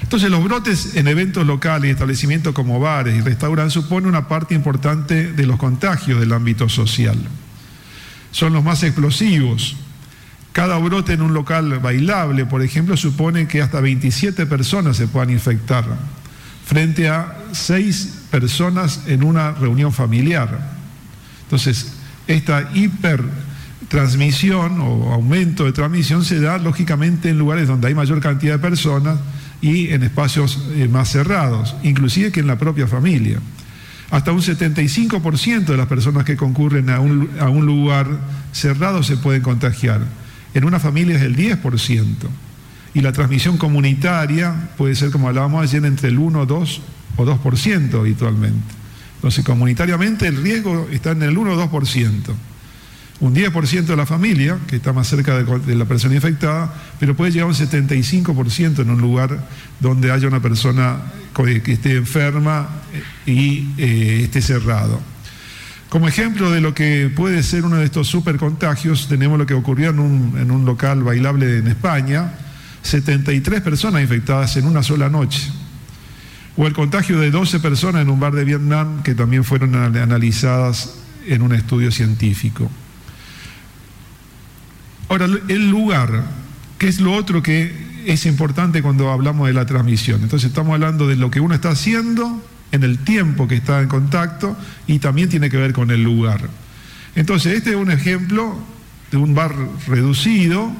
[0.09, 4.55] Entonces los brotes en eventos locales y establecimientos como bares y restaurantes suponen una parte
[4.55, 7.15] importante de los contagios del ámbito social.
[8.31, 9.75] Son los más explosivos.
[10.51, 15.29] Cada brote en un local bailable, por ejemplo, supone que hasta 27 personas se puedan
[15.29, 15.85] infectar,
[16.65, 20.71] frente a 6 personas en una reunión familiar.
[21.43, 21.93] Entonces,
[22.25, 28.53] esta hipertransmisión o aumento de transmisión se da lógicamente en lugares donde hay mayor cantidad
[28.53, 29.19] de personas,
[29.61, 33.39] y en espacios eh, más cerrados, inclusive que en la propia familia.
[34.11, 38.07] Hasta un 75% de las personas que concurren a un, a un lugar
[38.51, 40.01] cerrado se pueden contagiar.
[40.53, 42.15] En una familia es el 10%.
[42.95, 46.81] Y la transmisión comunitaria puede ser, como hablábamos ayer, entre el 1, 2
[47.17, 48.73] o 2% habitualmente.
[49.15, 52.11] Entonces, comunitariamente el riesgo está en el 1 o 2%
[53.21, 57.31] un 10% de la familia, que está más cerca de, la persona infectada, pero puede
[57.31, 59.45] llegar a un 75% en un lugar
[59.79, 60.97] donde haya una persona
[61.33, 64.99] que esté enferma eh, y eh, esté cerrado.
[65.89, 69.89] Como ejemplo de lo que puede ser uno de estos supercontagios, tenemos lo que ocurrió
[69.89, 72.33] en un local bailable en España,
[72.83, 75.49] 73 personas infectadas en una sola noche.
[76.57, 80.95] O el contagio de 12 personas en un bar de Vietnam que también fueron analizadas
[81.25, 82.69] en un estudio científico.
[85.09, 86.23] Ahora, el lugar
[86.79, 87.73] ¿Qué es lo otro que
[88.05, 90.23] es importante cuando hablamos de la transmisión?
[90.23, 92.41] Entonces estamos hablando de lo que uno está haciendo
[92.71, 94.55] en el tiempo que está en contacto
[94.87, 96.49] y también tiene que ver con el lugar.
[97.15, 98.57] Entonces, este es un ejemplo
[99.11, 99.53] de un bar
[99.87, 100.71] reducido.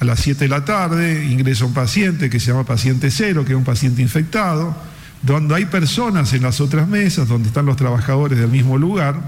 [0.00, 3.52] A las 7 de la tarde ingresa un paciente que se llama paciente cero, que
[3.52, 4.76] es un paciente infectado,
[5.22, 9.20] donde hay personas en las otras mesas, donde están los trabajadores del mismo lugar,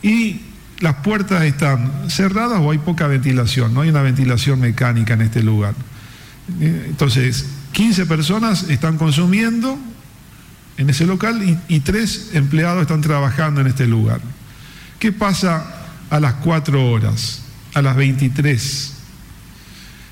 [0.00, 0.42] y
[0.80, 5.42] las puertas están cerradas o hay poca ventilación, no hay una ventilación mecánica en este
[5.42, 5.74] lugar.
[6.60, 9.78] Eh, entonces, 15 personas están consumiendo
[10.76, 14.20] en ese local y, y tres empleados están trabajando en este lugar.
[14.98, 15.64] ¿Qué pasa
[16.10, 17.42] a las 4 horas,
[17.74, 18.92] a las 23?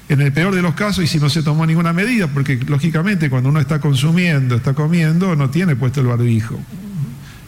[0.08, 3.30] En el peor de los casos, y si no se tomó ninguna medida, porque lógicamente
[3.30, 6.60] cuando uno está consumiendo, está comiendo, no tiene puesto el barbijo.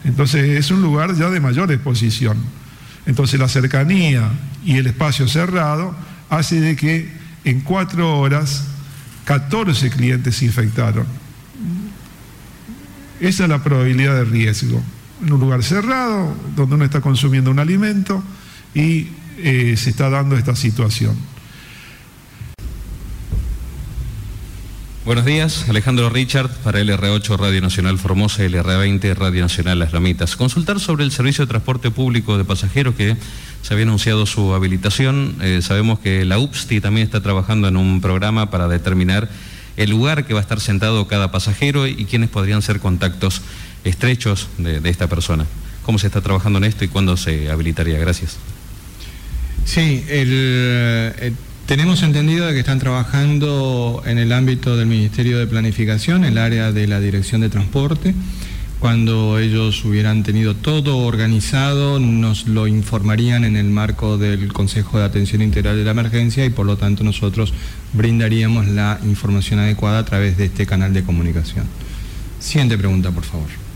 [0.03, 2.37] Entonces es un lugar ya de mayor exposición.
[3.07, 4.29] Entonces la cercanía
[4.63, 5.95] y el espacio cerrado
[6.29, 7.09] hace de que
[7.45, 8.65] en cuatro horas
[9.23, 11.07] 14 clientes se infectaron.
[13.19, 14.83] Esa es la probabilidad de riesgo.
[15.23, 18.21] En un lugar cerrado, donde uno está consumiendo un alimento
[18.75, 21.15] y eh, se está dando esta situación.
[25.07, 30.35] Buenos días, Alejandro Richard para LR8 Radio Nacional Formosa y LR20 Radio Nacional Las Lomitas.
[30.35, 33.15] Consultar sobre el servicio de transporte público de pasajeros que
[33.61, 35.37] se había anunciado su habilitación.
[35.39, 39.29] Eh, sabemos que la UPSTI también está trabajando en un programa para determinar
[39.77, 43.41] el lugar que va a estar sentado cada pasajero y quiénes podrían ser contactos
[43.85, 45.45] estrechos de, esta persona.
[45.83, 47.97] ¿Cómo se está trabajando en esto y cuándo se habilitaría?
[47.97, 48.35] Gracias.
[49.63, 51.33] Sí, el, el
[51.67, 56.87] tenemos entendido que están trabajando en el ámbito del Ministerio de Planificación, el área de
[56.87, 58.15] la Dirección de Transporte.
[58.79, 65.05] Cuando ellos hubieran tenido todo organizado, nos lo informarían en el marco del Consejo de
[65.05, 67.53] Atención Integral de la Emergencia y por lo tanto nosotros
[67.91, 71.65] brindaríamos la información adecuada a través de este canal de comunicación.
[72.39, 73.66] Siguiente pregunta, por favor.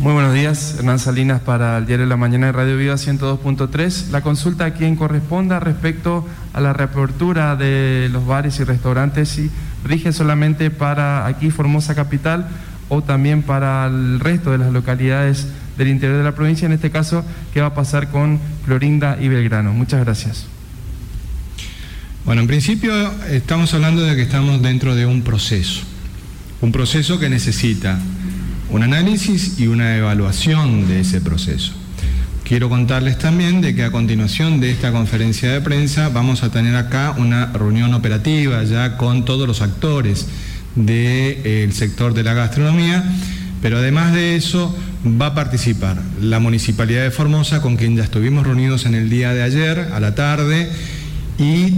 [0.00, 4.08] Muy buenos días, Hernán Salinas para el Diario de la Mañana de Radio Viva 102.3.
[4.08, 9.50] La consulta a quien corresponda respecto a la reapertura de los bares y restaurantes, si
[9.84, 12.48] rige solamente para aquí Formosa Capital
[12.88, 16.90] o también para el resto de las localidades del interior de la provincia, en este
[16.90, 19.74] caso, ¿qué va a pasar con Clorinda y Belgrano?
[19.74, 20.46] Muchas gracias.
[22.24, 22.90] Bueno, en principio
[23.28, 25.82] estamos hablando de que estamos dentro de un proceso,
[26.62, 27.98] un proceso que necesita
[28.70, 31.72] un análisis y una evaluación de ese proceso.
[32.44, 36.74] Quiero contarles también de que a continuación de esta conferencia de prensa vamos a tener
[36.74, 40.26] acá una reunión operativa ya con todos los actores
[40.74, 43.04] del sector de la gastronomía,
[43.62, 44.76] pero además de eso
[45.20, 49.32] va a participar la Municipalidad de Formosa, con quien ya estuvimos reunidos en el día
[49.32, 50.70] de ayer a la tarde,
[51.38, 51.72] y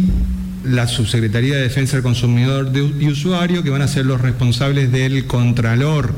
[0.64, 5.26] la Subsecretaría de Defensa del Consumidor y Usuario, que van a ser los responsables del
[5.26, 6.14] Contralor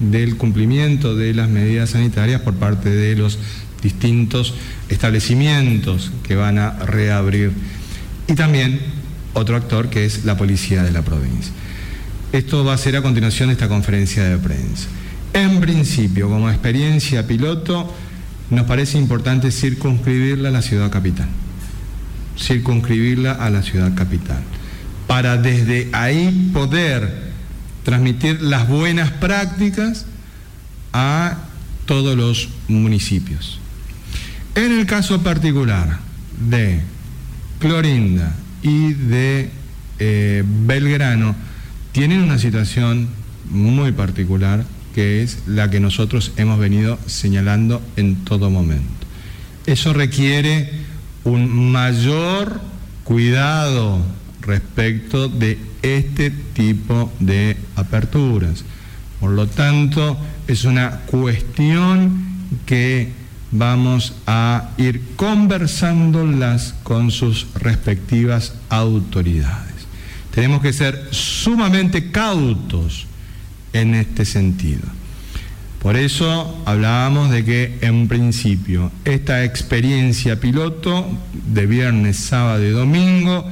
[0.00, 3.38] del cumplimiento de las medidas sanitarias por parte de los
[3.82, 4.54] distintos
[4.88, 7.52] establecimientos que van a reabrir.
[8.26, 8.80] Y también
[9.34, 11.52] otro actor que es la policía de la provincia.
[12.32, 14.88] Esto va a ser a continuación de esta conferencia de prensa.
[15.32, 17.92] En principio, como experiencia piloto,
[18.50, 21.28] nos parece importante circunscribirla a la ciudad capital.
[22.38, 24.42] Circunscribirla a la ciudad capital.
[25.06, 27.27] Para desde ahí poder
[27.88, 30.04] transmitir las buenas prácticas
[30.92, 31.38] a
[31.86, 33.60] todos los municipios.
[34.54, 35.98] En el caso particular
[36.50, 36.82] de
[37.58, 39.48] Clorinda y de
[40.00, 41.34] eh, Belgrano,
[41.92, 43.08] tienen una situación
[43.48, 49.06] muy particular que es la que nosotros hemos venido señalando en todo momento.
[49.64, 50.70] Eso requiere
[51.24, 52.60] un mayor
[53.04, 54.04] cuidado
[54.42, 58.64] respecto de este tipo de aperturas.
[59.20, 62.26] Por lo tanto, es una cuestión
[62.66, 63.12] que
[63.50, 69.74] vamos a ir conversándolas con sus respectivas autoridades.
[70.34, 73.06] Tenemos que ser sumamente cautos
[73.72, 74.82] en este sentido.
[75.80, 83.48] Por eso hablábamos de que en principio esta experiencia piloto de viernes, sábado y domingo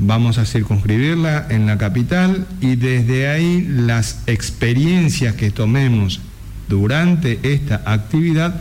[0.00, 6.20] vamos a circunscribirla en la capital y desde ahí las experiencias que tomemos
[6.68, 8.60] durante esta actividad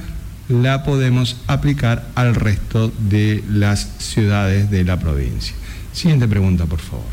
[0.50, 5.56] la podemos aplicar al resto de las ciudades de la provincia.
[5.94, 7.06] Siguiente pregunta, por favor.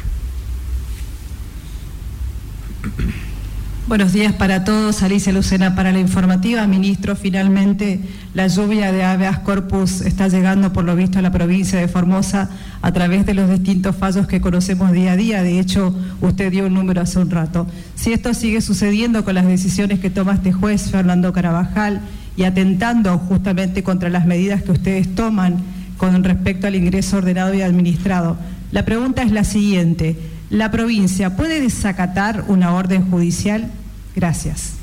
[3.89, 5.05] Buenos días para todos.
[5.05, 6.67] Alicia Lucena para la informativa.
[6.67, 8.01] Ministro, finalmente
[8.35, 12.51] la lluvia de habeas corpus está llegando, por lo visto, a la provincia de Formosa
[12.83, 15.45] a través de los distintos fallos que conocemos día a día.
[15.45, 17.69] De hecho, usted dio un número hace un rato.
[17.95, 22.01] Si esto sigue sucediendo con las decisiones que toma este juez, Fernando Carabajal,
[22.37, 25.59] y atentando justamente contra las medidas que ustedes toman
[25.97, 28.37] con respecto al ingreso ordenado y administrado,
[28.73, 30.17] la pregunta es la siguiente.
[30.51, 33.71] ¿La provincia puede desacatar una orden judicial?
[34.15, 34.75] Gracias.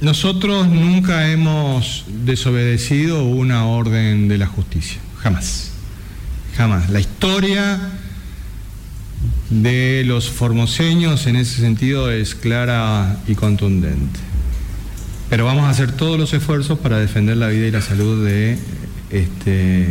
[0.00, 5.72] Nosotros nunca hemos desobedecido una orden de la justicia, jamás,
[6.56, 6.88] jamás.
[6.90, 7.80] La historia
[9.50, 14.20] de los formoseños en ese sentido es clara y contundente.
[15.30, 18.56] Pero vamos a hacer todos los esfuerzos para defender la vida y la salud de
[19.10, 19.88] este,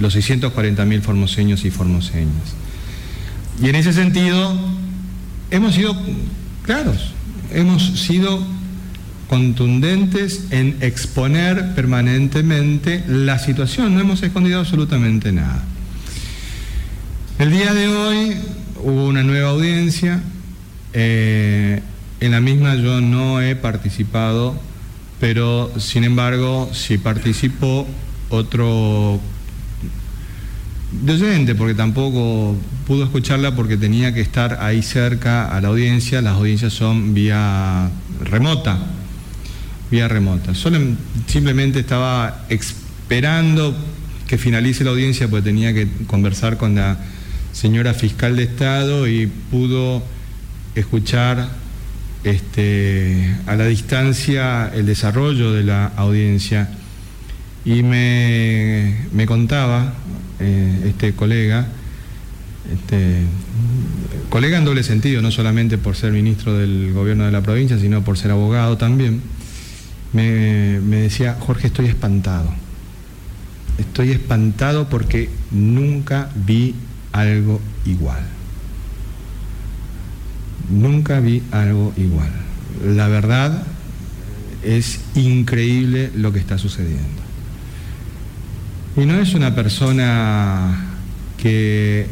[0.00, 2.54] los 640.000 formoseños y formoseñas.
[3.60, 4.54] Y en ese sentido,
[5.50, 5.96] hemos sido
[6.62, 7.12] claros,
[7.52, 8.40] hemos sido
[9.28, 15.64] contundentes en exponer permanentemente la situación, no hemos escondido absolutamente nada.
[17.38, 18.36] El día de hoy
[18.82, 20.20] hubo una nueva audiencia,
[20.92, 21.82] eh,
[22.20, 24.58] en la misma yo no he participado,
[25.20, 27.86] pero sin embargo sí participó
[28.30, 29.20] otro
[30.90, 36.22] docente, porque tampoco pudo escucharla porque tenía que estar ahí cerca a la audiencia.
[36.22, 38.78] Las audiencias son vía remota,
[39.90, 40.54] vía remota.
[40.54, 40.78] Solo,
[41.26, 43.76] simplemente estaba esperando
[44.26, 46.98] que finalice la audiencia porque tenía que conversar con la
[47.52, 50.02] señora fiscal de Estado y pudo
[50.74, 51.48] escuchar
[52.24, 56.68] este, a la distancia el desarrollo de la audiencia
[57.64, 59.94] y me, me contaba
[60.40, 61.66] eh, este colega,
[62.72, 63.22] este,
[64.28, 68.04] colega en doble sentido, no solamente por ser ministro del gobierno de la provincia, sino
[68.04, 69.20] por ser abogado también,
[70.12, 72.52] me, me decía, Jorge, estoy espantado.
[73.78, 76.74] Estoy espantado porque nunca vi
[77.12, 78.22] algo igual.
[80.70, 82.30] Nunca vi algo igual.
[82.84, 83.62] La verdad
[84.62, 87.27] es increíble lo que está sucediendo.
[88.98, 90.76] Y no es una persona
[91.40, 92.08] que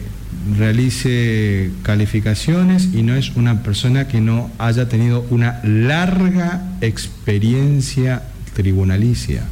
[0.57, 8.22] realice calificaciones y no es una persona que no haya tenido una larga experiencia
[8.55, 9.43] tribunalicia.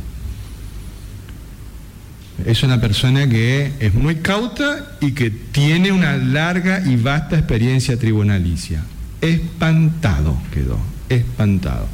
[2.47, 7.99] Es una persona que es muy cauta y que tiene una larga y vasta experiencia
[7.99, 8.85] tribunalicia.
[9.21, 10.79] Espantado quedó,
[11.09, 11.89] espantado.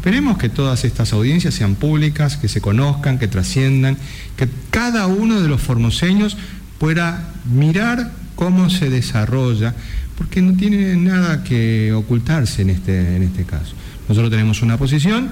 [0.00, 3.98] Esperemos que todas estas audiencias sean públicas, que se conozcan, que trasciendan,
[4.34, 6.38] que cada uno de los formoseños
[6.78, 9.74] pueda mirar cómo se desarrolla,
[10.16, 13.74] porque no tiene nada que ocultarse en este, en este caso.
[14.08, 15.28] Nosotros tenemos una posición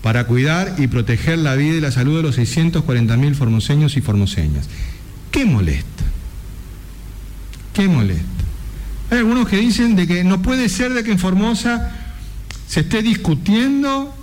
[0.00, 4.68] para cuidar y proteger la vida y la salud de los 640.000 formoseños y formoseñas.
[5.32, 6.04] ¿Qué molesta?
[7.72, 8.22] ¿Qué molesta?
[9.10, 12.03] Hay algunos que dicen de que no puede ser de que en Formosa
[12.66, 14.14] se esté discutiendo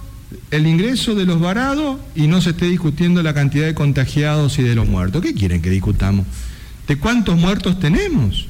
[0.50, 4.64] el ingreso de los varados y no se esté discutiendo la cantidad de contagiados y
[4.64, 5.22] de los muertos.
[5.22, 6.26] ¿Qué quieren que discutamos?
[6.88, 8.48] ¿De cuántos muertos tenemos?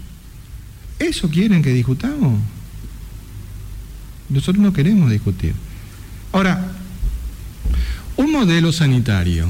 [0.99, 2.39] ¿Eso quieren que discutamos?
[4.29, 5.53] Nosotros no queremos discutir.
[6.31, 6.71] Ahora,
[8.17, 9.49] un modelo sanitario,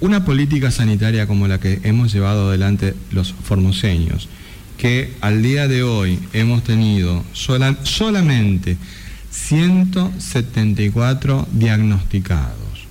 [0.00, 4.28] una política sanitaria como la que hemos llevado adelante los formoseños,
[4.78, 8.76] que al día de hoy hemos tenido solamente
[9.32, 12.86] 174 diagnosticados,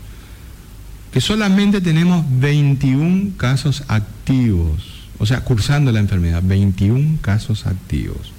[1.14, 8.34] que solamente tenemos 21 casos activos, o sea, cursando la enfermedad, 21 casos activos,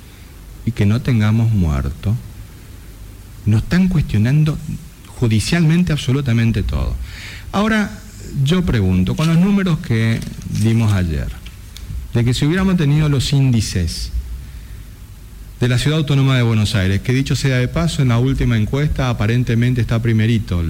[0.67, 2.15] y que no tengamos muerto,
[3.47, 4.59] nos están cuestionando
[5.07, 6.95] judicialmente absolutamente todo.
[7.53, 7.99] Ahora,
[8.45, 10.21] yo pregunto, con los números que
[10.61, 11.29] dimos ayer,
[12.15, 14.11] de que si hubiéramos tenido los índices
[15.63, 18.57] de la Ciudad Autónoma de Buenos Aires, que dicho sea de paso, en la última
[18.57, 20.67] encuesta aparentemente está primerito el,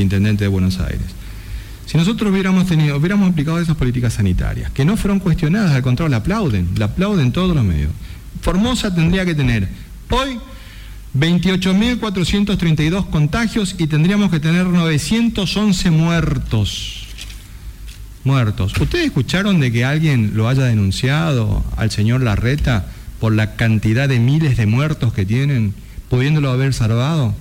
[0.00, 1.06] intendente de Buenos Aires.
[1.86, 6.10] Si nosotros hubiéramos tenido, hubiéramos aplicado esas políticas sanitarias, que no fueron cuestionadas, al contrario,
[6.10, 7.92] la aplauden, la aplauden todos los medios.
[8.40, 9.68] Formosa tendría que tener
[10.10, 10.40] hoy
[11.16, 17.05] 28.432 contagios y tendríamos que tener 911 muertos
[18.26, 18.74] muertos.
[18.78, 22.86] ¿Ustedes escucharon de que alguien lo haya denunciado al señor Larreta
[23.20, 25.74] por la cantidad de miles de muertos que tienen,
[26.10, 27.34] pudiéndolo haber salvado?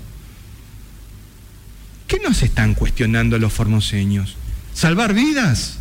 [2.07, 4.37] ¿Qué nos están cuestionando los formoseños?
[4.73, 5.77] ¿Salvar vidas?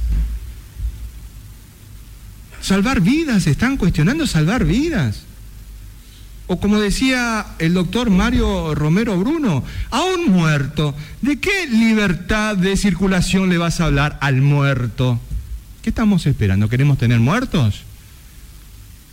[2.61, 3.47] ¿Salvar vidas?
[3.47, 5.25] ¿Están cuestionando salvar vidas?
[6.47, 12.77] O como decía el doctor Mario Romero Bruno, a un muerto, ¿de qué libertad de
[12.77, 15.19] circulación le vas a hablar al muerto?
[15.83, 16.69] ¿Qué estamos esperando?
[16.69, 17.83] ¿Queremos tener muertos?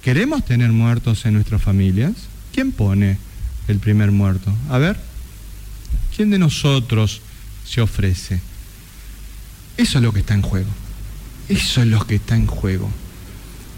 [0.02, 2.14] ¿Queremos tener muertos en nuestras familias?
[2.54, 3.18] ¿Quién pone
[3.68, 4.54] el primer muerto?
[4.70, 4.98] A ver,
[6.16, 7.22] ¿quién de nosotros
[7.66, 8.42] se ofrece?
[9.78, 10.70] Eso es lo que está en juego.
[11.48, 12.90] Eso es lo que está en juego.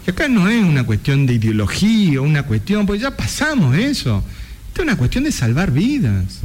[0.06, 4.22] Y acá no es una cuestión de ideología, una cuestión, pues ya pasamos eso.
[4.68, 6.40] Esta es una cuestión de salvar vidas.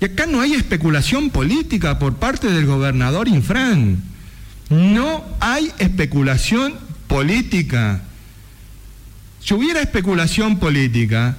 [0.00, 4.02] Y acá no hay especulación política por parte del gobernador Infran.
[4.70, 6.74] No hay especulación
[7.08, 8.02] política.
[9.40, 11.36] Si hubiera especulación política,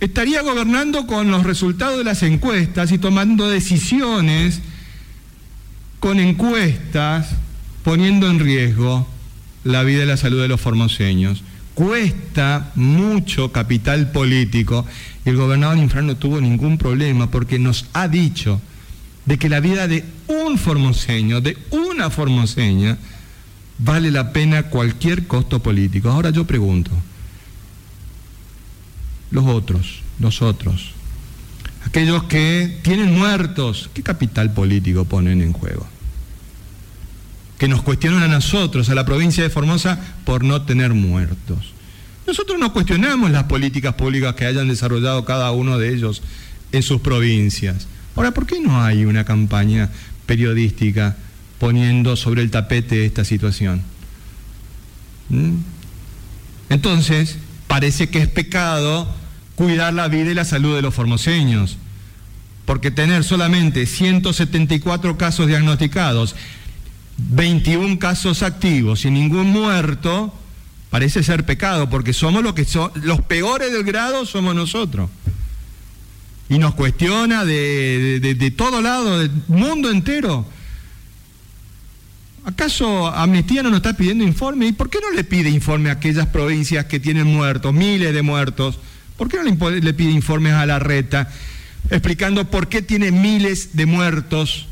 [0.00, 4.60] estaría gobernando con los resultados de las encuestas y tomando decisiones
[6.00, 7.28] con encuestas
[7.84, 9.06] poniendo en riesgo
[9.64, 11.42] la vida y la salud de los formoseños.
[11.74, 14.84] Cuesta mucho capital político
[15.24, 18.60] y el gobernador Infran no tuvo ningún problema porque nos ha dicho
[19.24, 22.98] de que la vida de un formoseño, de una formoseña,
[23.78, 26.10] vale la pena cualquier costo político.
[26.10, 26.90] Ahora yo pregunto,
[29.30, 30.92] los otros, los otros,
[31.86, 35.86] aquellos que tienen muertos, ¿qué capital político ponen en juego?
[37.62, 41.72] Que nos cuestionan a nosotros, a la provincia de Formosa, por no tener muertos.
[42.26, 46.22] Nosotros no cuestionamos las políticas públicas que hayan desarrollado cada uno de ellos
[46.72, 47.86] en sus provincias.
[48.16, 49.90] Ahora, ¿por qué no hay una campaña
[50.26, 51.16] periodística
[51.60, 53.82] poniendo sobre el tapete esta situación?
[55.28, 55.58] ¿Mm?
[56.68, 57.36] Entonces,
[57.68, 59.06] parece que es pecado
[59.54, 61.76] cuidar la vida y la salud de los formoseños,
[62.64, 66.34] porque tener solamente 174 casos diagnosticados
[67.30, 70.32] 21 casos activos y ningún muerto,
[70.90, 75.10] parece ser pecado, porque somos los que son, los peores del grado somos nosotros.
[76.48, 80.44] Y nos cuestiona de, de, todo lado, del mundo entero.
[82.44, 84.66] ¿Acaso Amnistía no nos está pidiendo informe?
[84.66, 88.22] ¿Y por qué no le pide informe a aquellas provincias que tienen muertos, miles de
[88.22, 88.78] muertos?
[89.16, 91.30] ¿Por qué no le, le pide informes a la reta
[91.90, 94.66] explicando por qué tiene miles de muertos?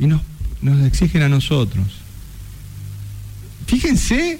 [0.00, 0.22] y nos,
[0.62, 1.86] nos exigen a nosotros.
[3.66, 4.38] Fíjense,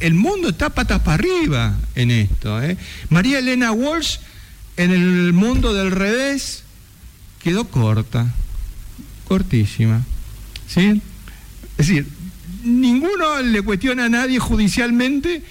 [0.00, 2.62] el mundo está patas para arriba en esto.
[2.62, 2.76] ¿eh?
[3.08, 4.18] María Elena Walsh
[4.76, 6.64] en el mundo del revés
[7.42, 8.34] quedó corta,
[9.26, 10.04] cortísima.
[10.68, 11.00] ¿sí?
[11.78, 12.06] Es decir,
[12.64, 15.42] ninguno le cuestiona a nadie judicialmente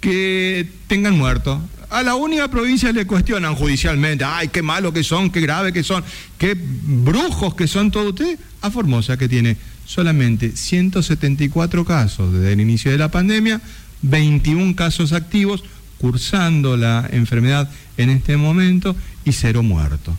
[0.00, 1.62] que tengan muerto.
[1.90, 5.82] A la única provincia le cuestionan judicialmente, ay, qué malo que son, qué grave que
[5.82, 6.04] son,
[6.36, 8.38] qué brujos que son todos ustedes.
[8.60, 13.60] A Formosa, que tiene solamente 174 casos desde el inicio de la pandemia,
[14.02, 15.64] 21 casos activos,
[15.98, 20.14] cursando la enfermedad en este momento y cero muertos.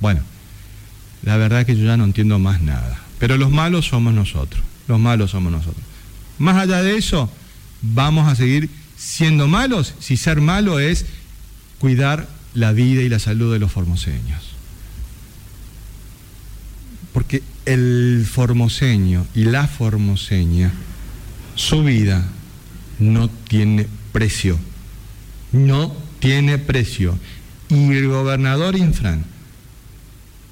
[0.00, 0.20] Bueno,
[1.22, 3.00] la verdad es que yo ya no entiendo más nada.
[3.18, 5.84] Pero los malos somos nosotros, los malos somos nosotros.
[6.38, 7.30] Más allá de eso,
[7.80, 8.68] vamos a seguir
[9.02, 11.06] siendo malos si ser malo es
[11.80, 14.52] cuidar la vida y la salud de los formoseños.
[17.12, 20.72] Porque el formoseño y la formoseña,
[21.56, 22.24] su vida
[23.00, 24.58] no tiene precio.
[25.50, 27.18] No tiene precio.
[27.68, 29.24] Y el gobernador Infran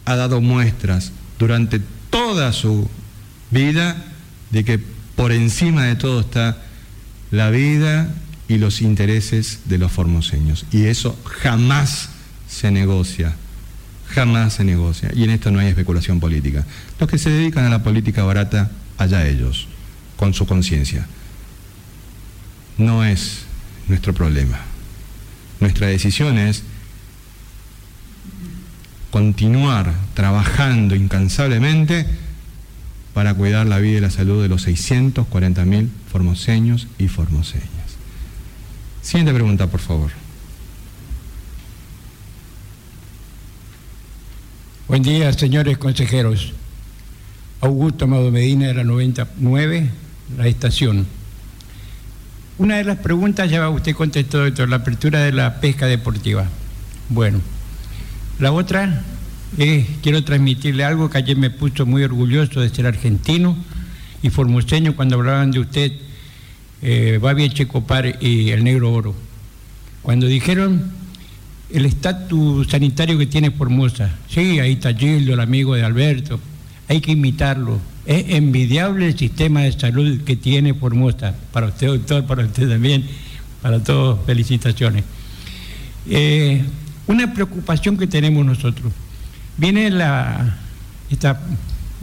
[0.04, 1.80] ha dado muestras durante
[2.10, 2.90] toda su
[3.50, 4.04] vida
[4.50, 4.80] de que
[5.14, 6.58] por encima de todo está
[7.30, 8.12] la vida
[8.50, 10.66] y los intereses de los formoseños.
[10.72, 12.08] Y eso jamás
[12.48, 13.36] se negocia,
[14.08, 15.12] jamás se negocia.
[15.14, 16.66] Y en esto no hay especulación política.
[16.98, 19.68] Los que se dedican a la política barata, allá ellos,
[20.16, 21.06] con su conciencia.
[22.76, 23.42] No es
[23.86, 24.58] nuestro problema.
[25.60, 26.64] Nuestra decisión es
[29.12, 32.04] continuar trabajando incansablemente
[33.14, 37.79] para cuidar la vida y la salud de los 640.000 formoseños y formoseñas.
[39.02, 40.10] Siguiente pregunta, por favor.
[44.88, 46.52] Buen día, señores consejeros.
[47.60, 49.90] Augusto Amado Medina de la 99,
[50.36, 51.06] la estación.
[52.58, 56.46] Una de las preguntas ya usted contestó, doctor, la apertura de la pesca deportiva.
[57.08, 57.40] Bueno,
[58.38, 59.02] la otra
[59.56, 63.56] es, quiero transmitirle algo que ayer me puso muy orgulloso de ser argentino
[64.22, 65.92] y formoseño cuando hablaban de usted
[66.82, 69.14] eh, Babi Checopar y el Negro Oro.
[70.02, 70.90] Cuando dijeron
[71.70, 76.40] el estatus sanitario que tiene Formosa, sí, ahí está Gildo, el amigo de Alberto,
[76.88, 77.78] hay que imitarlo.
[78.06, 81.34] Es envidiable el sistema de salud que tiene Formosa.
[81.52, 83.04] Para usted, doctor, para usted también,
[83.62, 85.04] para todos, felicitaciones.
[86.08, 86.64] Eh,
[87.06, 88.92] una preocupación que tenemos nosotros.
[89.56, 90.56] Viene la,
[91.10, 91.40] esta,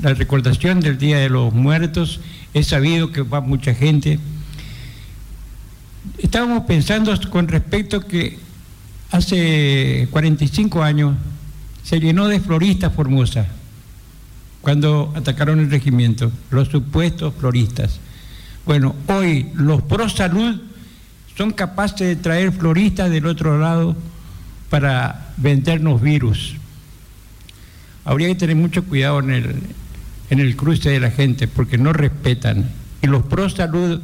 [0.02, 2.20] la recordación del Día de los Muertos,
[2.54, 4.20] es sabido que va mucha gente.
[6.18, 8.40] Estábamos pensando con respecto que
[9.12, 11.16] hace 45 años
[11.84, 13.48] se llenó de floristas Formosa
[14.62, 18.00] cuando atacaron el regimiento, los supuestos floristas.
[18.66, 20.60] Bueno, hoy los pro salud
[21.38, 23.96] son capaces de traer floristas del otro lado
[24.70, 26.56] para vendernos virus.
[28.04, 29.56] Habría que tener mucho cuidado en el,
[30.30, 32.70] en el cruce de la gente porque no respetan.
[33.02, 34.02] Y los pro salud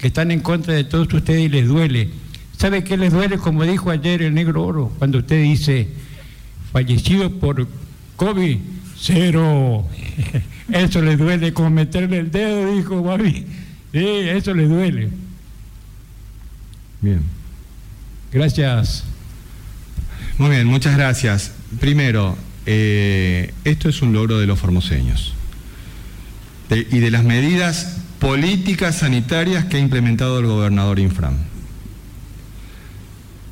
[0.00, 2.08] que están en contra de todos ustedes y les duele.
[2.56, 3.36] ¿Sabe qué les duele?
[3.36, 5.88] Como dijo ayer el negro oro, cuando usted dice
[6.72, 7.68] fallecido por
[8.16, 8.58] COVID,
[8.98, 9.86] cero.
[10.72, 13.44] Eso le duele como meterle el dedo, dijo Babi.
[13.92, 15.08] Sí, eso le duele.
[17.00, 17.22] Bien.
[18.32, 19.02] Gracias.
[20.38, 21.52] Muy bien, muchas gracias.
[21.80, 25.34] Primero, eh, esto es un logro de los formoseños
[26.70, 31.34] y de las medidas políticas sanitarias que ha implementado el gobernador Infram.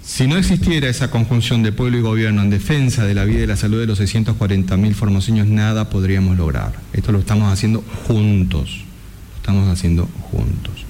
[0.02, 3.46] Si no existiera esa conjunción de pueblo y gobierno en defensa de la vida y
[3.46, 6.72] la salud de los 640.000 formoseños, nada podríamos lograr.
[6.92, 8.84] Esto lo estamos haciendo juntos,
[9.30, 10.84] lo estamos haciendo juntos.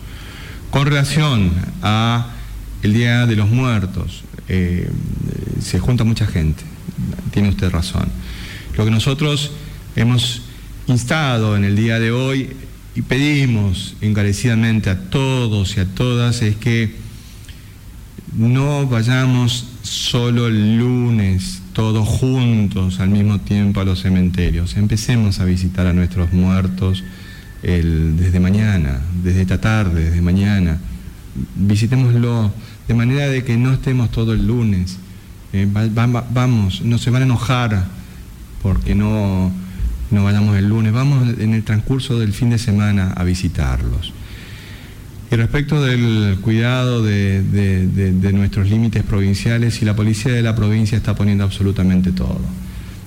[0.70, 1.53] Con relación
[1.83, 2.33] a
[2.83, 4.91] el Día de los Muertos, eh,
[5.61, 6.62] se junta mucha gente,
[7.33, 8.09] tiene usted razón.
[8.76, 9.53] Lo que nosotros
[9.97, 10.43] hemos
[10.87, 12.51] instado en el día de hoy
[12.99, 16.96] y pedimos encarecidamente a todos y a todas es que
[18.36, 24.76] no vayamos solo el lunes, todos juntos al mismo tiempo a los cementerios.
[24.76, 27.05] Empecemos a visitar a nuestros muertos
[27.62, 30.80] desde mañana, desde esta tarde, desde mañana.
[31.55, 32.53] Visitémoslo
[32.88, 34.99] de manera de que no estemos todo el lunes.
[35.53, 37.86] Eh, vamos, no se van a enojar
[38.61, 39.53] porque no,
[40.11, 40.92] no vayamos el lunes.
[40.92, 44.12] Vamos en el transcurso del fin de semana a visitarlos.
[45.30, 51.14] Y respecto del cuidado de, nuestros límites provinciales, y la policía de la provincia está
[51.14, 52.40] poniendo absolutamente todo.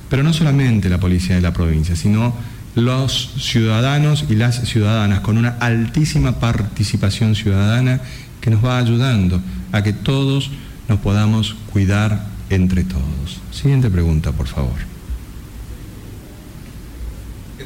[0.09, 2.35] Pero no solamente la policía de la provincia, sino
[2.75, 8.01] los ciudadanos y las ciudadanas con una altísima participación ciudadana
[8.39, 9.41] que nos va ayudando
[9.71, 10.51] a que todos
[10.87, 13.41] nos podamos cuidar entre todos.
[13.51, 14.90] Siguiente pregunta, por favor.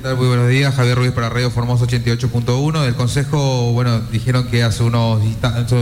[0.06, 2.84] Muy buenos días, Javier Ruiz para Radio Formosa 88.1.
[2.84, 5.20] Del Consejo, bueno, dijeron que hace unos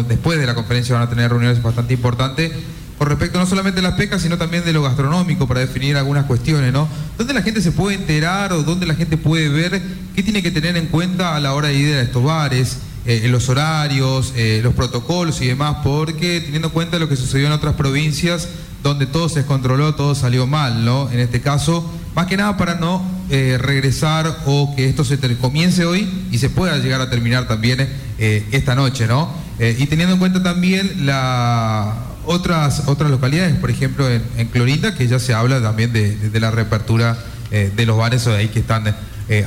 [0.07, 2.53] después de la conferencia van a tener reuniones bastante importantes
[2.97, 6.23] con respecto no solamente a las pescas, sino también de lo gastronómico para definir algunas
[6.25, 6.87] cuestiones, ¿no?
[7.17, 9.81] ¿Dónde la gente se puede enterar o dónde la gente puede ver
[10.15, 12.77] qué tiene que tener en cuenta a la hora de ir a estos bares?
[13.05, 17.47] Eh, los horarios, eh, los protocolos y demás, porque teniendo en cuenta lo que sucedió
[17.47, 18.47] en otras provincias
[18.83, 21.11] donde todo se descontroló, todo salió mal, ¿no?
[21.11, 25.85] En este caso, más que nada para no eh, regresar o que esto se comience
[25.85, 27.87] hoy y se pueda llegar a terminar también
[28.19, 29.33] eh, esta noche, ¿no?
[29.59, 31.95] Eh, y teniendo en cuenta también la,
[32.25, 36.51] otras, otras localidades, por ejemplo en, en Clorinda, que ya se habla también de, la
[36.51, 37.17] reapertura
[37.49, 38.95] de los bares o de ahí que están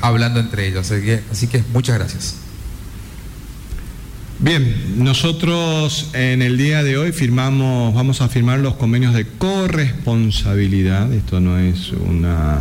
[0.00, 0.92] hablando entre ellos.
[1.30, 2.36] así que muchas gracias.
[4.38, 11.10] Bien, nosotros en el día de hoy firmamos, vamos a firmar los convenios de corresponsabilidad.
[11.12, 12.60] Esto no es una,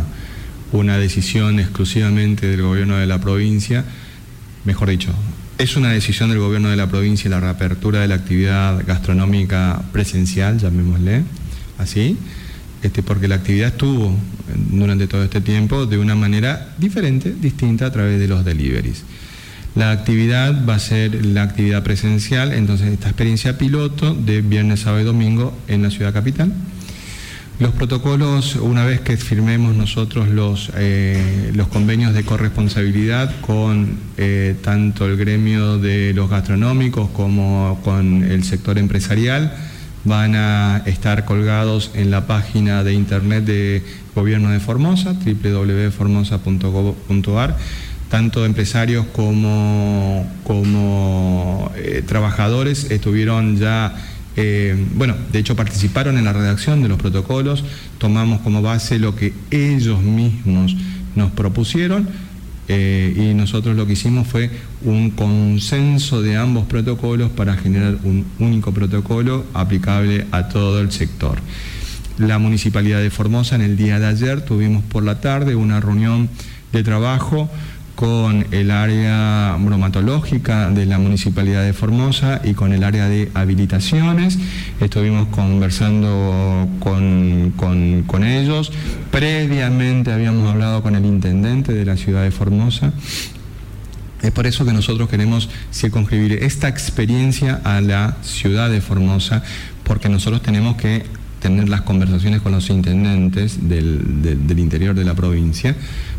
[0.76, 3.84] una decisión exclusivamente del gobierno de la provincia,
[4.64, 5.12] mejor dicho,
[5.58, 10.58] es una decisión del gobierno de la provincia la reapertura de la actividad gastronómica presencial,
[10.58, 11.22] llamémosle
[11.78, 12.18] así,
[12.82, 14.14] este, porque la actividad estuvo
[14.70, 19.04] durante todo este tiempo de una manera diferente, distinta a través de los deliveries.
[19.74, 25.02] La actividad va a ser la actividad presencial, entonces esta experiencia piloto de viernes, sábado
[25.02, 26.52] y domingo en la ciudad capital.
[27.58, 34.56] Los protocolos, una vez que firmemos nosotros los, eh, los convenios de corresponsabilidad con eh,
[34.62, 39.56] tanto el gremio de los gastronómicos como con el sector empresarial,
[40.04, 43.82] van a estar colgados en la página de internet de
[44.14, 47.56] Gobierno de Formosa, www.formosa.gov.ar
[48.10, 53.96] tanto empresarios como, como eh, trabajadores estuvieron ya,
[54.36, 57.64] eh, bueno, de hecho participaron en la redacción de los protocolos,
[57.98, 60.76] tomamos como base lo que ellos mismos
[61.14, 62.08] nos propusieron
[62.68, 64.50] eh, y nosotros lo que hicimos fue
[64.82, 71.38] un consenso de ambos protocolos para generar un único protocolo aplicable a todo el sector.
[72.18, 76.28] La Municipalidad de Formosa en el día de ayer tuvimos por la tarde una reunión
[76.72, 77.48] de trabajo
[77.96, 84.38] con el área bromatológica de la Municipalidad de Formosa y con el área de habilitaciones.
[84.80, 88.70] Estuvimos conversando con, con, ellos.
[89.10, 92.92] Previamente habíamos hablado con el intendente de la ciudad de Formosa.
[94.22, 99.42] Es por eso que nosotros queremos circunscribir esta experiencia a la ciudad de Formosa,
[99.84, 101.04] porque nosotros tenemos que
[101.40, 105.76] tener las conversaciones con los intendentes del, interior de la provincia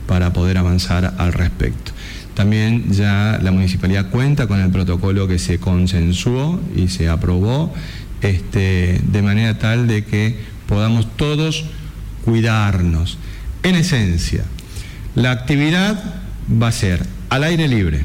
[0.07, 1.91] para poder avanzar al respecto.
[2.33, 7.73] También ya la municipalidad cuenta con el protocolo que se consensuó y se aprobó
[8.21, 11.65] este, de manera tal de que podamos todos
[12.25, 13.17] cuidarnos.
[13.63, 14.43] En esencia,
[15.15, 16.01] la actividad
[16.61, 18.03] va a ser al aire libre,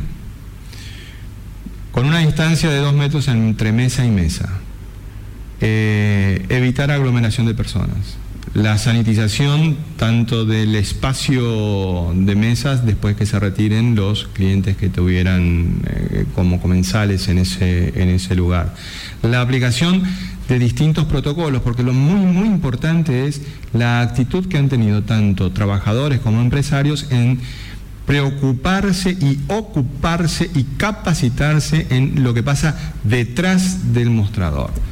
[1.93, 4.63] con una distancia de dos metros entre mesa y mesa
[5.65, 8.17] eh, evitar aglomeración de personas.
[8.55, 15.81] La sanitización tanto del espacio de mesas después que se retiren los clientes que tuvieran
[15.87, 18.75] eh, como comensales en ese, en ese lugar.
[19.23, 20.03] La aplicación
[20.49, 23.41] de distintos protocolos, porque lo muy, muy importante es
[23.73, 27.41] la actitud que han tenido tanto trabajadores como empresarios en
[28.05, 34.92] preocuparse y ocuparse y capacitarse en lo que pasa detrás del mostrador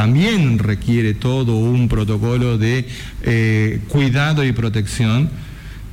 [0.00, 2.88] también requiere todo un protocolo de
[3.22, 5.28] eh, cuidado y protección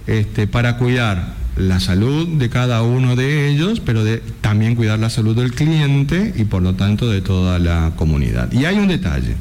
[0.08, 4.06] este, para cuidar la salud de cada uno de ellos, pero
[4.40, 8.50] también cuidar la salud del cliente y por lo tanto de toda la comunidad.
[8.54, 9.36] Y hay un detalle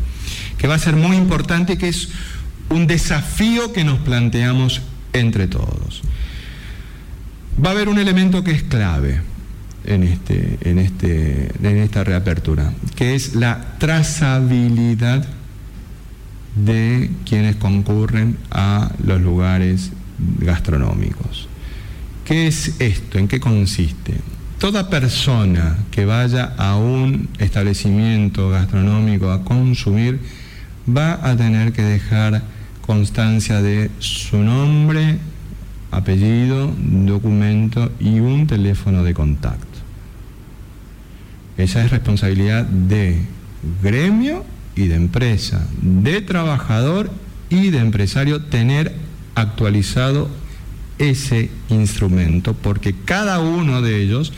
[0.59, 2.09] que va a ser muy importante que es
[2.69, 6.03] un desafío que nos planteamos entre todos.
[7.64, 9.21] Va a haber un elemento que es clave
[9.87, 15.26] en, este, en, este, en esta reapertura, que es la trazabilidad
[16.57, 19.93] de quienes concurren a los lugares
[20.39, 21.49] gastronómicos.
[22.24, 23.18] ¿Qué es esto?
[23.18, 24.14] ¿En qué consiste?
[24.59, 30.18] Toda persona que vaya a un establecimiento gastronómico a consumir
[30.89, 32.43] va a tener que dejar
[32.80, 35.18] constancia de su nombre,
[35.91, 39.66] apellido, documento y un teléfono de contacto.
[41.59, 43.21] Esa es responsabilidad de
[43.83, 44.45] gremio
[44.75, 47.11] y de empresa, de trabajador
[47.49, 48.95] y de empresario tener
[49.35, 50.29] actualizado
[50.99, 54.33] ese instrumento, porque cada uno de ellos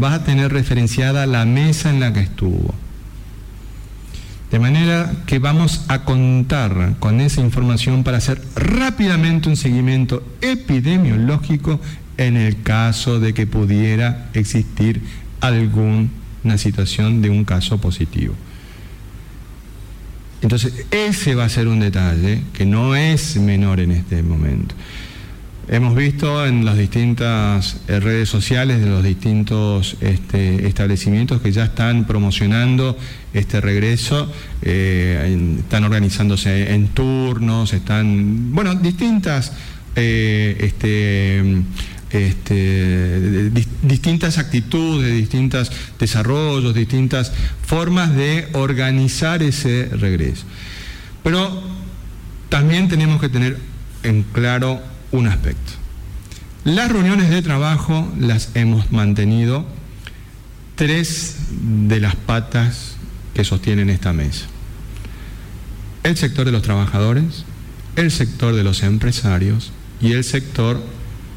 [0.00, 2.74] va a tener referenciada la mesa en la que estuvo.
[4.50, 11.80] De manera que vamos a contar con esa información para hacer rápidamente un seguimiento epidemiológico
[12.16, 15.02] en el caso de que pudiera existir
[15.40, 16.10] algún
[16.44, 18.34] una situación de un caso positivo.
[20.42, 24.74] Entonces, ese va a ser un detalle que no es menor en este momento.
[25.66, 31.64] Hemos visto en las distintas eh, redes sociales de los distintos este, establecimientos que ya
[31.64, 32.98] están promocionando
[33.32, 34.30] este regreso,
[34.60, 39.54] eh, están organizándose en turnos, están, bueno, distintas
[39.96, 41.42] eh, este,
[42.14, 43.50] este,
[43.82, 47.32] distintas actitudes, distintos desarrollos, distintas
[47.66, 50.44] formas de organizar ese regreso.
[51.22, 51.62] Pero
[52.48, 53.58] también tenemos que tener
[54.02, 55.72] en claro un aspecto.
[56.64, 59.66] Las reuniones de trabajo las hemos mantenido
[60.76, 62.96] tres de las patas
[63.34, 64.46] que sostienen esta mesa.
[66.04, 67.44] El sector de los trabajadores,
[67.96, 70.82] el sector de los empresarios y el sector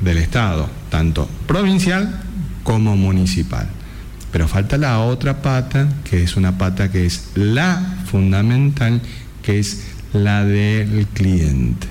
[0.02, 2.22] del Estado, tanto provincial
[2.64, 3.68] como municipal.
[4.32, 9.02] Pero falta la otra pata, que es una pata que es la fundamental,
[9.42, 9.84] que es
[10.14, 11.88] la del cliente.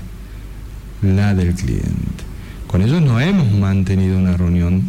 [1.01, 2.23] La del cliente.
[2.67, 4.83] Con ellos no hemos mantenido una reunión,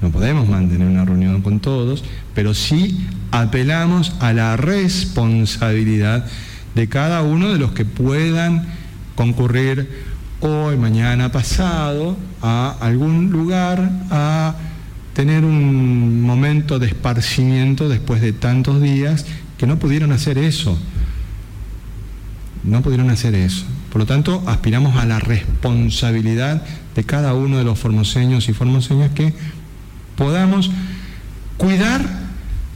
[0.00, 6.26] no podemos mantener una reunión con todos, pero sí apelamos a la responsabilidad
[6.74, 8.66] de cada uno de los que puedan
[9.14, 9.88] concurrir
[10.42, 14.54] hoy, mañana, pasado, a algún lugar a
[15.14, 19.24] tener un momento de esparcimiento después de tantos días
[19.56, 20.76] que no pudieron hacer eso.
[22.64, 23.64] No pudieron hacer eso.
[23.90, 26.62] Por lo tanto, aspiramos a la responsabilidad
[26.94, 29.34] de cada uno de los formoseños y formoseñas que
[30.16, 30.70] podamos
[31.56, 32.22] cuidar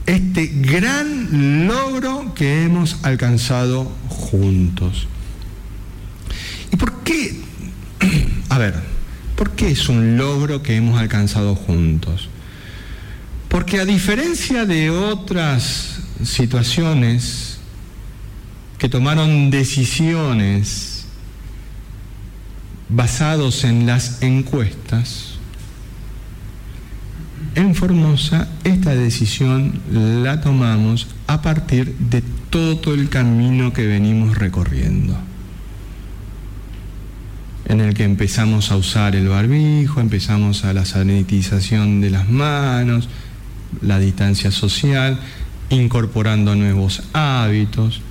[0.05, 5.07] este gran logro que hemos alcanzado juntos.
[6.71, 7.46] ¿Y por qué
[8.49, 8.75] a ver,
[9.35, 12.29] ¿por qué es un logro que hemos alcanzado juntos?
[13.49, 17.59] Porque a diferencia de otras situaciones
[18.77, 21.05] que tomaron decisiones
[22.89, 25.37] basados en las encuestas,
[27.55, 35.17] en Formosa esta decisión la tomamos a partir de todo el camino que venimos recorriendo,
[37.67, 43.09] en el que empezamos a usar el barbijo, empezamos a la sanitización de las manos,
[43.81, 45.19] la distancia social,
[45.69, 48.01] incorporando nuevos hábitos.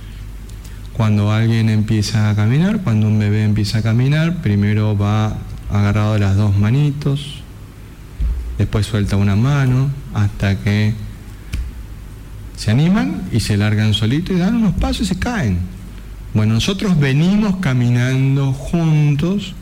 [0.93, 5.37] Cuando alguien empieza a caminar, cuando un bebé empieza a caminar, primero va
[5.71, 7.41] agarrado las dos manitos,
[8.59, 10.93] después suelta una mano hasta que
[12.55, 15.76] se animan y se largan solitos y dan unos pasos y se caen.
[16.37, 19.55] Bueno, nosotros venimos caminando juntos,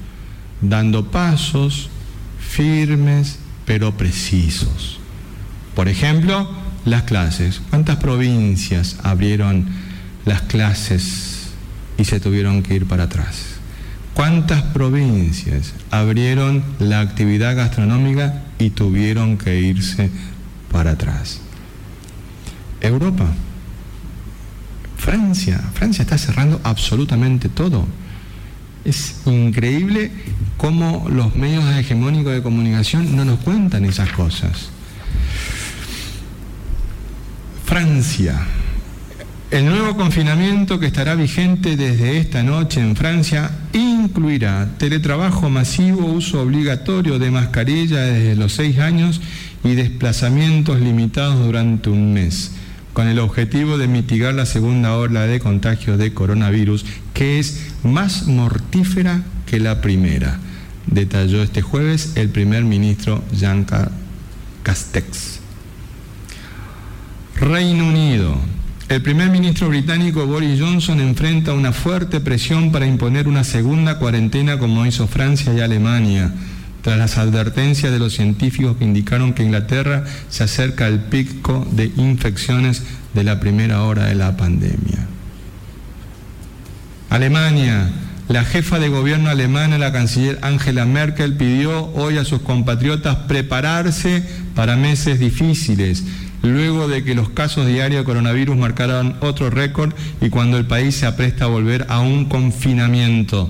[0.59, 1.89] dando pasos
[2.37, 4.99] firmes pero precisos.
[5.73, 6.51] Por ejemplo,
[6.83, 7.61] las clases.
[7.69, 9.67] ¿Cuántas provincias abrieron
[10.25, 11.51] las clases
[11.97, 13.55] y se tuvieron que ir para atrás?
[14.13, 20.11] ¿Cuántas provincias abrieron la actividad gastronómica y tuvieron que irse
[20.69, 21.39] para atrás?
[22.81, 23.33] Europa.
[24.97, 25.59] Francia.
[25.73, 27.85] Francia está cerrando absolutamente todo.
[28.83, 30.11] Es increíble
[30.57, 34.69] cómo los medios hegemónicos de comunicación no nos cuentan esas cosas.
[37.65, 38.39] Francia.
[39.51, 46.41] El nuevo confinamiento que estará vigente desde esta noche en Francia incluirá teletrabajo masivo, uso
[46.41, 49.21] obligatorio de mascarilla desde los seis años
[49.63, 52.51] y desplazamientos limitados durante un mes,
[52.95, 58.25] con el objetivo de mitigar la segunda ola de contagios de coronavirus, que es más
[58.25, 60.39] mortífera que la primera,
[60.87, 63.65] detalló este jueves el primer ministro Jean
[64.63, 65.41] Castex.
[67.35, 68.37] Reino Unido.
[68.87, 74.57] El primer ministro británico Boris Johnson enfrenta una fuerte presión para imponer una segunda cuarentena
[74.57, 76.33] como hizo Francia y Alemania,
[76.85, 81.91] tras las advertencias de los científicos que indicaron que Inglaterra se acerca al pico de
[81.97, 82.83] infecciones
[83.15, 85.07] de la primera hora de la pandemia.
[87.09, 87.89] Alemania.
[88.27, 94.23] La jefa de gobierno alemana, la canciller Angela Merkel, pidió hoy a sus compatriotas prepararse
[94.53, 96.03] para meses difíciles
[96.43, 100.93] luego de que los casos diarios de coronavirus marcaron otro récord y cuando el país
[100.93, 103.49] se apresta a volver a un confinamiento.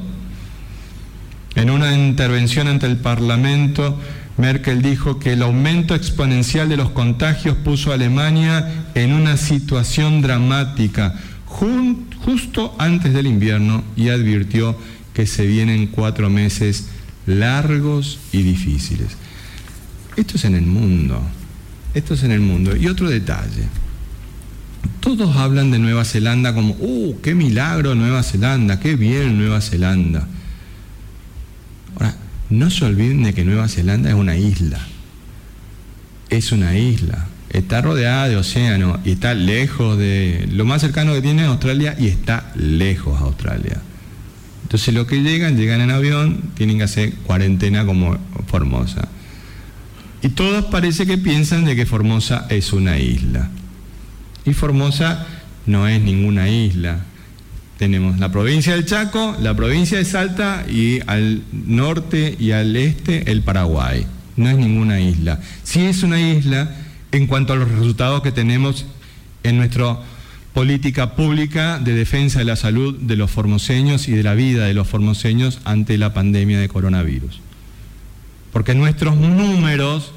[1.55, 3.97] En una intervención ante el Parlamento,
[4.37, 10.21] Merkel dijo que el aumento exponencial de los contagios puso a Alemania en una situación
[10.21, 14.77] dramática justo antes del invierno y advirtió
[15.13, 16.89] que se vienen cuatro meses
[17.25, 19.15] largos y difíciles.
[20.17, 21.21] Esto es en el mundo.
[21.93, 22.75] Esto es en el mundo.
[22.75, 23.63] Y otro detalle.
[24.99, 28.79] Todos hablan de Nueva Zelanda como, ¡uh, qué milagro Nueva Zelanda!
[28.79, 30.27] ¡Qué bien Nueva Zelanda!
[32.49, 34.79] No se olviden de que Nueva Zelanda es una isla.
[36.29, 37.27] Es una isla.
[37.49, 40.47] Está rodeada de océano y está lejos de...
[40.51, 43.81] Lo más cercano que tiene es Australia y está lejos de Australia.
[44.63, 48.17] Entonces los que llegan, llegan en avión, tienen que hacer cuarentena como
[48.47, 49.07] Formosa.
[50.21, 53.49] Y todos parece que piensan de que Formosa es una isla.
[54.43, 55.25] Y Formosa
[55.65, 57.05] no es ninguna isla.
[57.77, 63.31] Tenemos la provincia del Chaco, la provincia de Salta y al norte y al este
[63.31, 64.05] el Paraguay.
[64.37, 65.39] No es ninguna isla.
[65.63, 66.73] Sí es una isla
[67.11, 68.85] en cuanto a los resultados que tenemos
[69.43, 69.99] en nuestra
[70.53, 74.73] política pública de defensa de la salud de los formoseños y de la vida de
[74.73, 77.41] los formoseños ante la pandemia de coronavirus.
[78.53, 80.13] Porque nuestros números,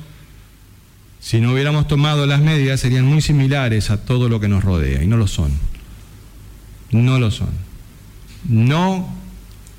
[1.19, 5.03] si no hubiéramos tomado las medidas, serían muy similares a todo lo que nos rodea,
[5.03, 5.51] y no lo son.
[6.91, 7.51] No lo son.
[8.49, 9.09] No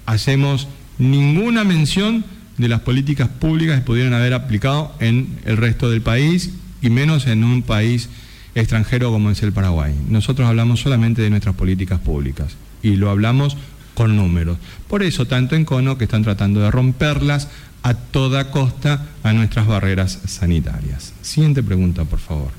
[0.05, 2.25] hacemos ninguna mención
[2.57, 6.51] de las políticas públicas que pudieran haber aplicado en el resto del país
[6.81, 8.09] y menos en un país
[8.53, 9.95] extranjero como es el Paraguay.
[10.09, 13.57] Nosotros hablamos solamente de nuestras políticas públicas y lo hablamos
[13.93, 14.57] con números.
[14.87, 17.47] Por eso, tanto en Cono que están tratando de romperlas
[17.81, 21.13] a toda costa a nuestras barreras sanitarias.
[21.21, 22.58] Siguiente pregunta, por favor.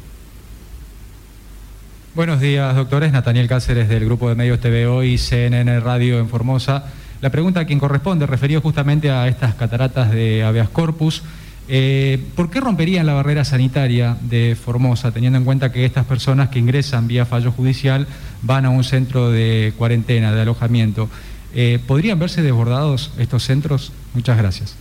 [2.12, 3.12] Buenos días, doctores.
[3.12, 6.86] Nathaniel Cáceres del Grupo de Medios TVO y CNN Radio en Formosa.
[7.20, 11.22] La pregunta a quien corresponde, referido justamente a estas cataratas de habeas corpus.
[11.68, 16.48] Eh, ¿Por qué romperían la barrera sanitaria de Formosa, teniendo en cuenta que estas personas
[16.48, 18.08] que ingresan vía fallo judicial
[18.42, 21.08] van a un centro de cuarentena, de alojamiento?
[21.54, 23.92] Eh, ¿Podrían verse desbordados estos centros?
[24.14, 24.74] Muchas gracias.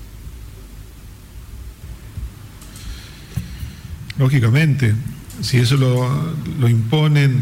[4.17, 4.95] Lógicamente,
[5.41, 7.41] si eso lo, imponen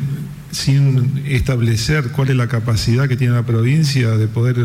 [0.51, 4.57] sin establecer cuál es la capacidad que tiene la provincia de poder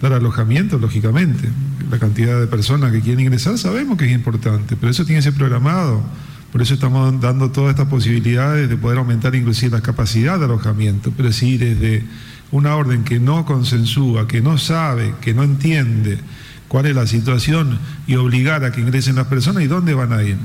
[0.00, 1.48] dar alojamiento, lógicamente.
[1.90, 5.24] La cantidad de personas que quieren ingresar sabemos que es importante, pero eso tiene que
[5.24, 6.02] ser programado.
[6.52, 11.12] Por eso estamos dando todas estas posibilidades de poder aumentar inclusive la capacidad de alojamiento.
[11.16, 12.04] Pero si desde
[12.52, 16.18] una orden que no consensúa, que no sabe, que no entiende
[16.68, 20.22] cuál es la situación y obligar a que ingresen las personas, ¿y dónde van a
[20.22, 20.36] ir?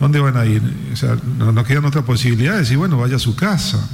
[0.00, 0.62] ¿Dónde van a ir?
[0.92, 3.86] O sea, nos quedan otras posibilidades de decir, bueno, vaya a su casa.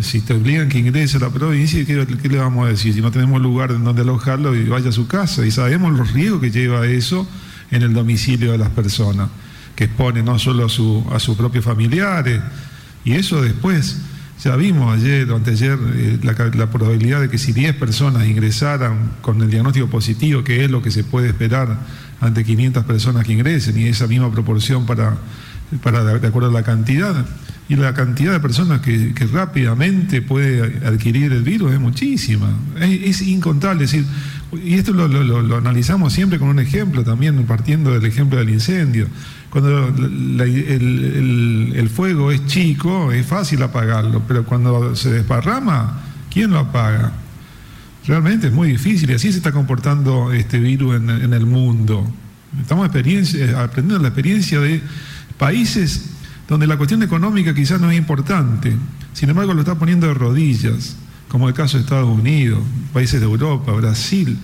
[0.00, 2.94] Si te obligan que ingrese a la provincia, ¿qué, ¿qué, le vamos a decir?
[2.94, 5.44] Si no tenemos lugar en donde alojarlo, y vaya a su casa.
[5.44, 7.28] Y sabemos los riesgos que lleva eso
[7.70, 9.28] en el domicilio de las personas,
[9.76, 12.40] que expone no solo a, su, a sus propios familiares,
[13.04, 13.98] y eso después,
[14.42, 19.12] ya vimos ayer o anteayer eh, la, la, probabilidad de que si 10 personas ingresaran
[19.20, 21.78] con el diagnóstico positivo, que es lo que se puede esperar
[22.20, 25.16] ante 500 personas que ingresen, y esa misma proporción para,
[25.82, 27.26] para de acuerdo a la cantidad,
[27.68, 32.48] y la cantidad de personas que, que rápidamente puede adquirir el virus es muchísima,
[32.80, 33.84] es, es incontable.
[33.84, 34.06] Es decir,
[34.52, 39.06] y esto lo, lo, analizamos siempre con un ejemplo también, partiendo del ejemplo del incendio.
[39.50, 46.00] Cuando el, el, fuego es chico, es fácil apagarlo, pero cuando se desparrama,
[46.30, 47.12] ¿quién lo apaga?
[48.06, 52.10] Realmente es muy difícil y así se está comportando este virus en, el mundo.
[52.60, 54.80] Estamos aprendiendo la experiencia de
[55.38, 56.10] países
[56.48, 58.74] donde la cuestión económica quizás no es importante,
[59.12, 60.96] sin embargo lo está poniendo de rodillas,
[61.28, 62.60] como el caso de Estados Unidos,
[62.92, 64.36] países de Europa, Brasil.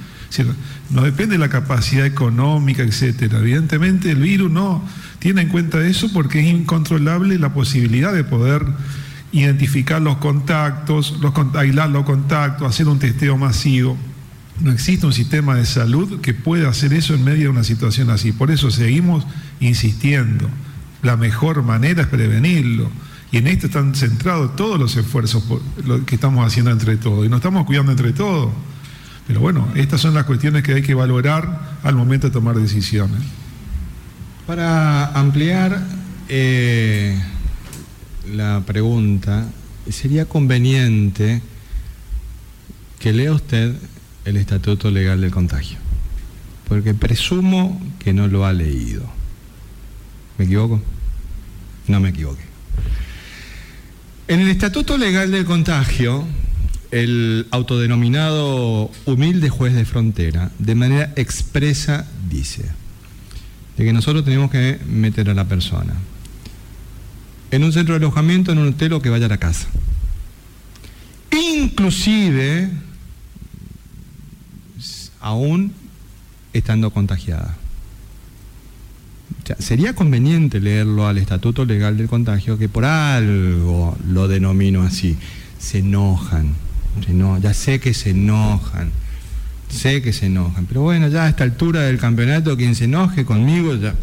[0.90, 3.38] No depende de la capacidad económica, etcétera.
[3.38, 4.84] Evidentemente el virus no
[5.18, 8.64] tiene en cuenta eso porque es incontrolable la posibilidad de poder
[9.36, 11.14] identificar los contactos,
[11.54, 13.96] aislar los contactos, hacer un testeo masivo.
[14.60, 18.08] No existe un sistema de salud que pueda hacer eso en medio de una situación
[18.08, 18.32] así.
[18.32, 19.26] Por eso seguimos
[19.60, 20.48] insistiendo.
[21.02, 22.90] La mejor manera es prevenirlo.
[23.30, 25.44] Y en esto están centrados todos los esfuerzos
[26.06, 27.26] que estamos haciendo entre todos.
[27.26, 28.50] Y nos estamos cuidando entre todos.
[29.26, 33.20] Pero bueno, estas son las cuestiones que hay que valorar al momento de tomar decisiones.
[34.46, 35.84] Para ampliar
[36.28, 37.20] eh,
[38.32, 39.48] la pregunta,
[39.88, 41.42] sería conveniente
[42.98, 43.74] que lea usted
[44.24, 45.78] el Estatuto Legal del Contagio,
[46.68, 49.04] porque presumo que no lo ha leído.
[50.38, 50.82] ¿Me equivoco?
[51.88, 52.42] No me equivoqué.
[54.28, 56.24] En el Estatuto Legal del Contagio,
[56.90, 62.64] el autodenominado humilde juez de frontera, de manera expresa, dice
[63.76, 65.94] de que nosotros tenemos que meter a la persona
[67.50, 69.68] en un centro de alojamiento, en un hotel o que vaya a la casa.
[71.30, 72.70] Inclusive,
[75.20, 75.72] aún
[76.52, 77.56] estando contagiada.
[79.58, 85.16] Sería conveniente leerlo al Estatuto Legal del Contagio, que por algo lo denomino así.
[85.58, 86.54] Se enojan.
[87.04, 87.42] Se enojan.
[87.42, 88.90] Ya sé que se enojan.
[89.68, 90.66] Sé que se enojan.
[90.66, 93.94] Pero bueno, ya a esta altura del campeonato, quien se enoje conmigo, ya.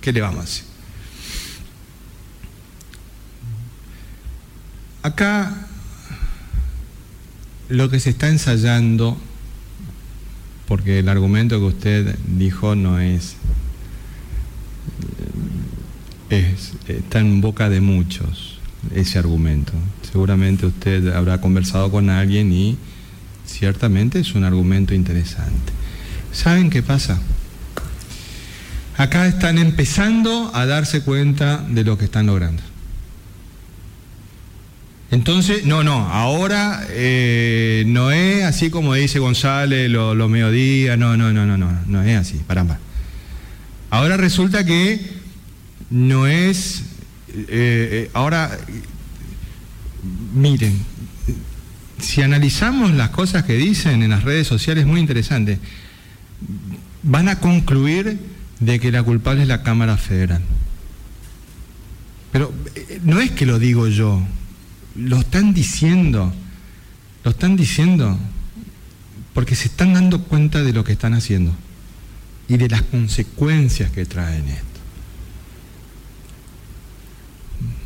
[0.00, 0.67] ¿Qué le vamos a hacer?
[5.08, 5.50] Acá
[7.70, 9.16] lo que se está ensayando,
[10.66, 13.36] porque el argumento que usted dijo no es,
[16.28, 18.58] es está en boca de muchos
[18.94, 19.72] ese argumento.
[20.12, 22.76] Seguramente usted habrá conversado con alguien y
[23.46, 25.72] ciertamente es un argumento interesante.
[26.32, 27.18] ¿Saben qué pasa?
[28.98, 32.62] Acá están empezando a darse cuenta de lo que están logrando.
[35.10, 41.16] Entonces, no, no, ahora eh, no es así como dice González los lo mediodías, no,
[41.16, 42.78] no, no, no, no, no es así, paramba.
[43.88, 45.00] Ahora resulta que
[45.88, 46.82] no es,
[47.30, 48.50] eh, eh, ahora,
[50.34, 50.78] miren,
[51.98, 55.58] si analizamos las cosas que dicen en las redes sociales, es muy interesante,
[57.02, 58.18] van a concluir
[58.60, 60.42] de que la culpable es la Cámara Federal.
[62.30, 62.52] Pero
[63.04, 64.22] no es que lo digo yo,
[64.98, 66.32] lo están diciendo,
[67.22, 68.18] lo están diciendo
[69.32, 71.54] porque se están dando cuenta de lo que están haciendo
[72.48, 74.64] y de las consecuencias que traen esto.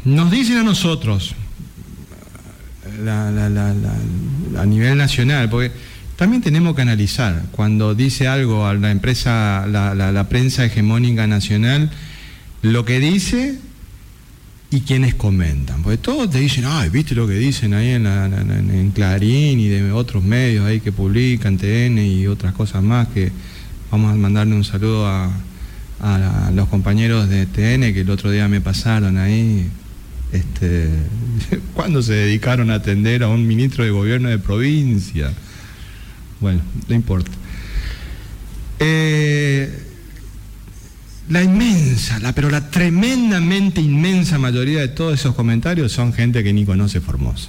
[0.04, 1.34] Nos dicen a nosotros,
[3.06, 5.70] a nivel nacional, porque
[6.16, 11.90] también tenemos que analizar, cuando dice algo a la empresa, la prensa hegemónica nacional,
[12.62, 13.58] lo que dice
[14.72, 15.82] y quienes comentan.
[15.82, 19.60] Porque todos te dicen, ay, viste lo que dicen ahí en, la, en, en, Clarín
[19.60, 23.30] y de otros medios ahí que publican, TN y otras cosas más, que
[23.90, 25.30] vamos a mandarle un saludo a,
[26.00, 29.68] a, a los compañeros de TN que el otro día me pasaron ahí.
[30.32, 30.88] Este,
[31.74, 35.30] ¿Cuándo se dedicaron a atender a un ministro de gobierno de provincia?
[36.40, 37.30] Bueno, no importa.
[38.78, 39.91] Eh,
[41.28, 46.52] la inmensa, la, pero la tremendamente inmensa mayoría de todos esos comentarios son gente que
[46.52, 47.48] ni conoce Formosa.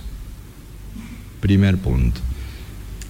[1.41, 2.21] Primer punto.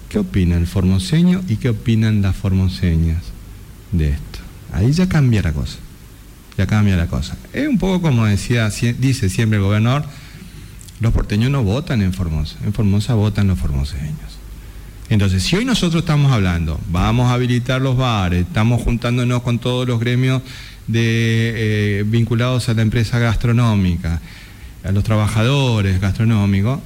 [0.08, 3.22] ¿Qué opina el formoseño y qué opinan las formoseñas
[3.92, 4.38] de esto?
[4.72, 5.78] Ahí ya cambia la cosa.
[6.56, 7.36] Ya cambia la cosa.
[7.52, 10.04] Es un poco como decía, dice siempre el gobernador,
[11.00, 14.33] los porteños no votan en Formosa, en Formosa votan los formoseños.
[15.10, 19.86] Entonces, si hoy nosotros estamos hablando, vamos a habilitar los bares, estamos juntándonos con todos
[19.86, 20.42] los gremios
[20.86, 24.20] de, eh, vinculados a la empresa gastronómica,
[24.82, 26.80] a los trabajadores gastronómicos,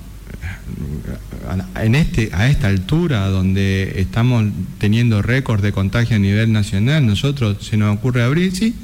[1.77, 4.45] en este, a esta altura donde estamos
[4.79, 8.75] teniendo récord de contagio a nivel nacional, nosotros se nos ocurre abrir, sí,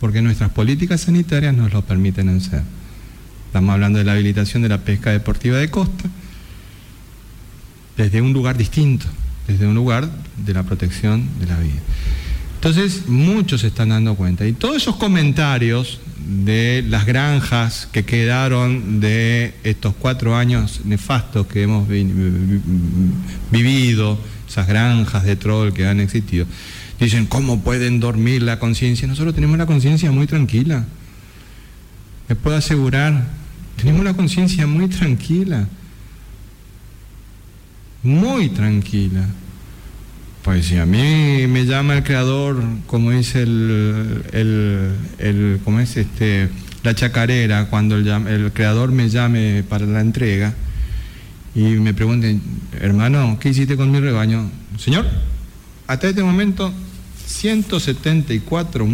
[0.00, 2.62] porque nuestras políticas sanitarias nos lo permiten hacer.
[3.46, 6.08] Estamos hablando de la habilitación de la pesca deportiva de costa,
[7.96, 9.06] desde un lugar distinto,
[9.46, 11.80] desde un lugar de la protección de la vida.
[12.54, 14.46] Entonces, muchos se están dando cuenta.
[14.46, 16.00] Y todos esos comentarios
[16.44, 21.88] de las granjas que quedaron de estos cuatro años nefastos que hemos
[23.50, 24.16] vivido,
[24.48, 26.46] esas granjas de troll que han existido,
[27.00, 29.08] dicen, ¿cómo pueden dormir la conciencia?
[29.08, 30.84] Nosotros tenemos la conciencia muy tranquila.
[32.28, 33.26] Les puedo asegurar,
[33.76, 35.66] tenemos la conciencia muy tranquila
[38.02, 39.26] muy tranquila.
[40.42, 46.48] Pues si a mí me llama el creador, como dice el, el, como es este,
[46.82, 50.52] la chacarera, cuando el, el, creador me llame para la entrega
[51.54, 52.40] y me pregunte,
[52.80, 54.50] hermano, ¿qué hiciste con mi rebaño?
[54.78, 55.06] Señor,
[55.86, 56.72] hasta este momento
[57.26, 58.84] 174,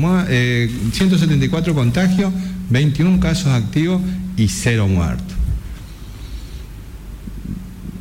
[0.93, 2.33] 174 eh, contagios,
[2.69, 4.03] 21 casos activos
[4.37, 5.38] y cero muertos.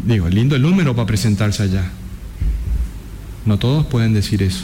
[0.08, 1.84] Digo, lindo el número para presentarse allá.
[3.45, 4.64] No todos pueden decir eso.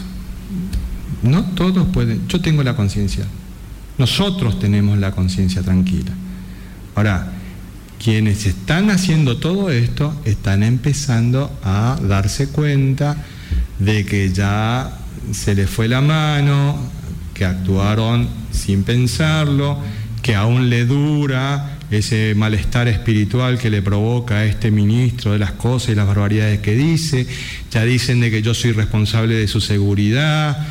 [1.22, 2.26] No todos pueden.
[2.30, 3.26] Yo tengo la conciencia.
[3.98, 6.12] Nosotros tenemos la conciencia tranquila.
[6.96, 7.34] Ahora,
[8.02, 13.18] quienes están haciendo todo esto están empezando a darse cuenta
[13.80, 14.98] de que ya
[15.34, 16.78] se les fue la mano,
[17.34, 19.78] que actuaron sin pensarlo,
[20.24, 25.52] que aún le dura ese malestar espiritual que le provoca a este ministro de las
[25.52, 27.28] cosas y las barbaridades que dice,
[27.70, 30.66] ya dicen de que yo soy responsable de su seguridad,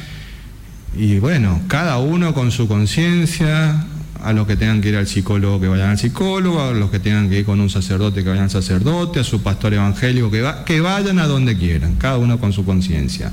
[0.96, 3.86] y bueno, cada uno con su conciencia,
[4.22, 7.00] a los que tengan que ir al psicólogo que vayan al psicólogo, a los que
[7.00, 10.42] tengan que ir con un sacerdote que vayan al sacerdote, a su pastor evangélico que,
[10.42, 13.32] va, que vayan a donde quieran, cada uno con su conciencia.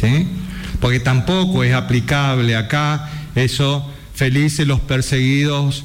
[0.00, 0.28] ¿Sí?
[0.80, 5.84] Porque tampoco es aplicable acá eso, felices los perseguidos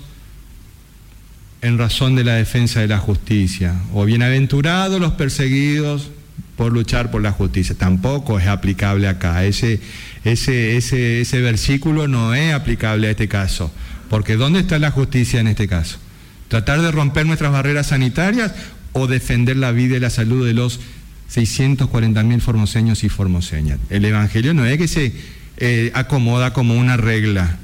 [1.61, 6.09] en razón de la defensa de la justicia, o bienaventurados los perseguidos
[6.55, 7.75] por luchar por la justicia.
[7.77, 9.45] Tampoco es aplicable acá.
[9.45, 9.79] Ese,
[10.23, 13.71] ese, ese, ese versículo no es aplicable a este caso,
[14.09, 15.99] porque ¿dónde está la justicia en este caso?
[16.47, 18.53] ¿Tratar de romper nuestras barreras sanitarias
[18.93, 20.79] o defender la vida y la salud de los
[21.27, 23.77] 640 mil formoseños y formoseñas?
[23.89, 25.13] El Evangelio no es que se
[25.57, 27.59] eh, acomoda como una regla,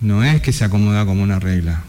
[0.00, 1.84] no es que se acomoda como una regla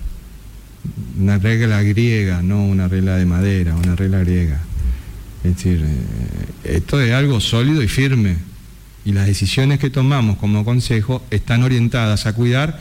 [1.17, 4.59] una regla griega, no una regla de madera, una regla griega.
[5.43, 8.37] Es decir, eh, esto es algo sólido y firme.
[9.03, 12.79] Y las decisiones que tomamos como consejo están orientadas a cuidar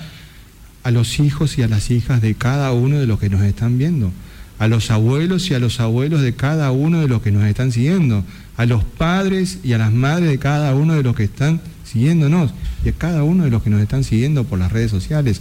[0.82, 3.78] a los hijos y a las hijas de cada uno de los que nos están
[3.78, 4.12] viendo,
[4.58, 7.72] a los abuelos y a los abuelos de cada uno de los que nos están
[7.72, 8.24] siguiendo,
[8.56, 11.60] a los padres y a las madres de cada uno de los que están
[11.90, 12.52] siguiéndonos
[12.84, 15.40] y a cada uno de los que nos están siguiendo por las redes sociales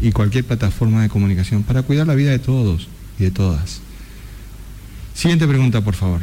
[0.00, 2.88] y cualquier plataforma de comunicación para cuidar la vida de todos
[3.18, 3.80] y de todas.
[5.14, 6.22] Siguiente pregunta, por favor.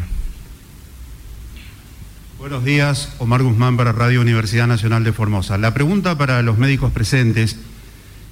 [2.38, 5.58] Buenos días, Omar Guzmán para Radio Universidad Nacional de Formosa.
[5.58, 7.56] La pregunta para los médicos presentes,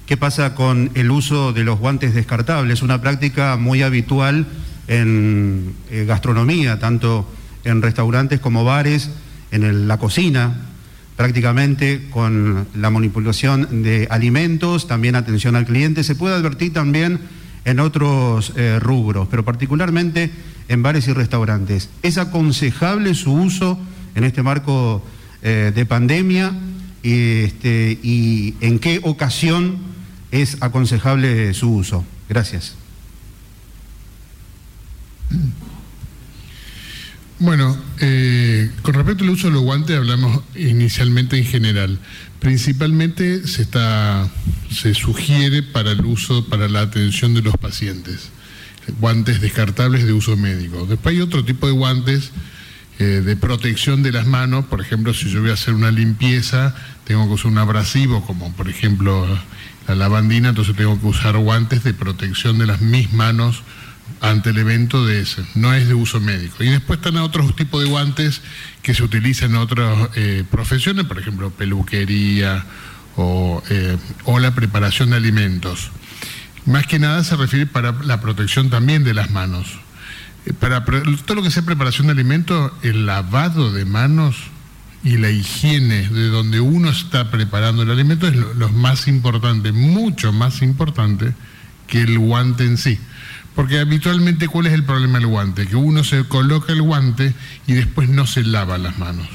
[0.06, 2.82] ¿qué pasa con el uso de los guantes descartables?
[2.82, 4.46] Una práctica muy habitual
[4.86, 7.26] en eh, gastronomía, tanto
[7.64, 9.10] en restaurantes como bares,
[9.50, 10.71] en la cocina,
[11.16, 16.04] prácticamente con la manipulación de alimentos, también atención al cliente.
[16.04, 17.20] Se puede advertir también
[17.64, 20.30] en otros eh, rubros, pero particularmente
[20.68, 21.90] en bares y restaurantes.
[22.02, 23.78] ¿Es aconsejable su uso
[24.14, 25.04] en este marco
[25.42, 26.52] eh, de pandemia
[27.02, 29.78] y, este, y en qué ocasión
[30.30, 32.04] es aconsejable su uso?
[32.28, 32.74] Gracias.
[37.42, 41.98] Bueno, eh, con respecto al uso de los guantes hablamos inicialmente en general.
[42.38, 44.30] Principalmente se está
[44.70, 48.30] se sugiere para el uso para la atención de los pacientes.
[49.00, 50.86] Guantes descartables de uso médico.
[50.86, 52.30] Después hay otro tipo de guantes
[53.00, 56.76] eh, de protección de las manos, por ejemplo, si yo voy a hacer una limpieza,
[57.02, 59.26] tengo que usar un abrasivo, como por ejemplo
[59.88, 63.64] la lavandina, entonces tengo que usar guantes de protección de las mis manos
[64.20, 65.44] ante el evento de ese.
[65.54, 66.62] No es de uso médico.
[66.62, 68.40] Y después están otros tipos de guantes
[68.82, 72.64] que se utilizan en otras eh, profesiones, por ejemplo, peluquería
[73.16, 75.90] o, eh, o la preparación de alimentos.
[76.64, 79.66] Más que nada se refiere para la protección también de las manos.
[80.46, 84.36] Eh, para todo lo que sea preparación de alimentos, el lavado de manos
[85.04, 90.32] y la higiene de donde uno está preparando el alimento es lo más importante, mucho
[90.32, 91.34] más importante
[91.88, 92.98] que el guante en sí.
[93.54, 95.66] Porque habitualmente, ¿cuál es el problema del guante?
[95.66, 97.34] Que uno se coloca el guante
[97.66, 99.28] y después no se lava las manos.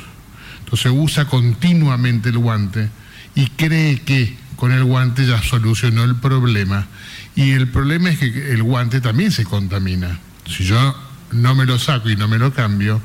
[0.59, 2.89] Entonces usa continuamente el guante
[3.35, 6.87] y cree que con el guante ya solucionó el problema.
[7.35, 10.19] Y el problema es que el guante también se contamina.
[10.47, 10.95] Si yo
[11.31, 13.01] no me lo saco y no me lo cambio,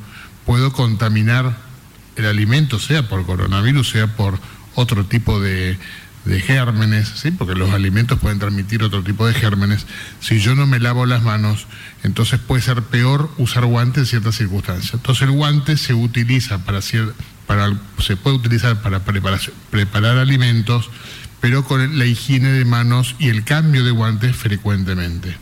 [0.46, 1.56] puedo contaminar
[2.16, 4.38] el alimento, sea por coronavirus, sea por
[4.74, 5.78] otro tipo de,
[6.24, 7.30] de gérmenes, ¿sí?
[7.32, 9.86] porque los alimentos pueden transmitir otro tipo de gérmenes.
[10.20, 11.66] Si yo no me lavo las manos,
[12.04, 14.94] entonces puede ser peor usar guantes en ciertas circunstancias.
[14.94, 16.80] Entonces el guante se utiliza para,
[17.46, 20.90] para se puede utilizar para preparar, alimentos,
[21.40, 25.36] pero con la higiene de manos y el cambio de guantes frecuentemente.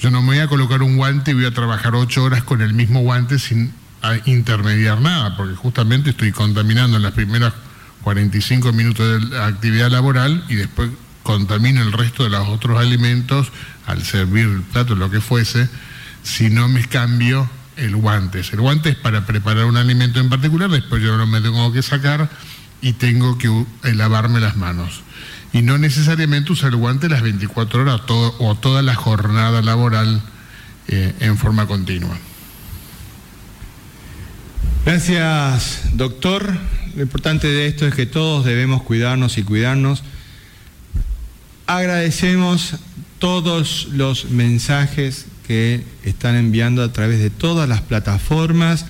[0.00, 2.60] Yo no me voy a colocar un guante y voy a trabajar ocho horas con
[2.60, 3.72] el mismo guante sin
[4.26, 7.54] intermediar nada, porque justamente estoy contaminando en las primeras
[8.02, 10.90] 45 minutos de actividad laboral y después
[11.22, 13.52] contamino el resto de los otros alimentos
[13.86, 15.68] al servir el plato, lo que fuese,
[16.22, 18.40] si no me cambio el guante.
[18.52, 21.82] El guante es para preparar un alimento en particular, después yo no me tengo que
[21.82, 22.28] sacar
[22.80, 25.02] y tengo que eh, lavarme las manos.
[25.52, 30.22] Y no necesariamente usar el guante las 24 horas o toda la jornada laboral
[30.88, 32.16] eh, en forma continua.
[34.84, 36.58] Gracias, doctor.
[36.96, 40.02] Lo importante de esto es que todos debemos cuidarnos y cuidarnos.
[41.68, 42.74] Agradecemos
[43.20, 48.86] todos los mensajes que están enviando a través de todas las plataformas.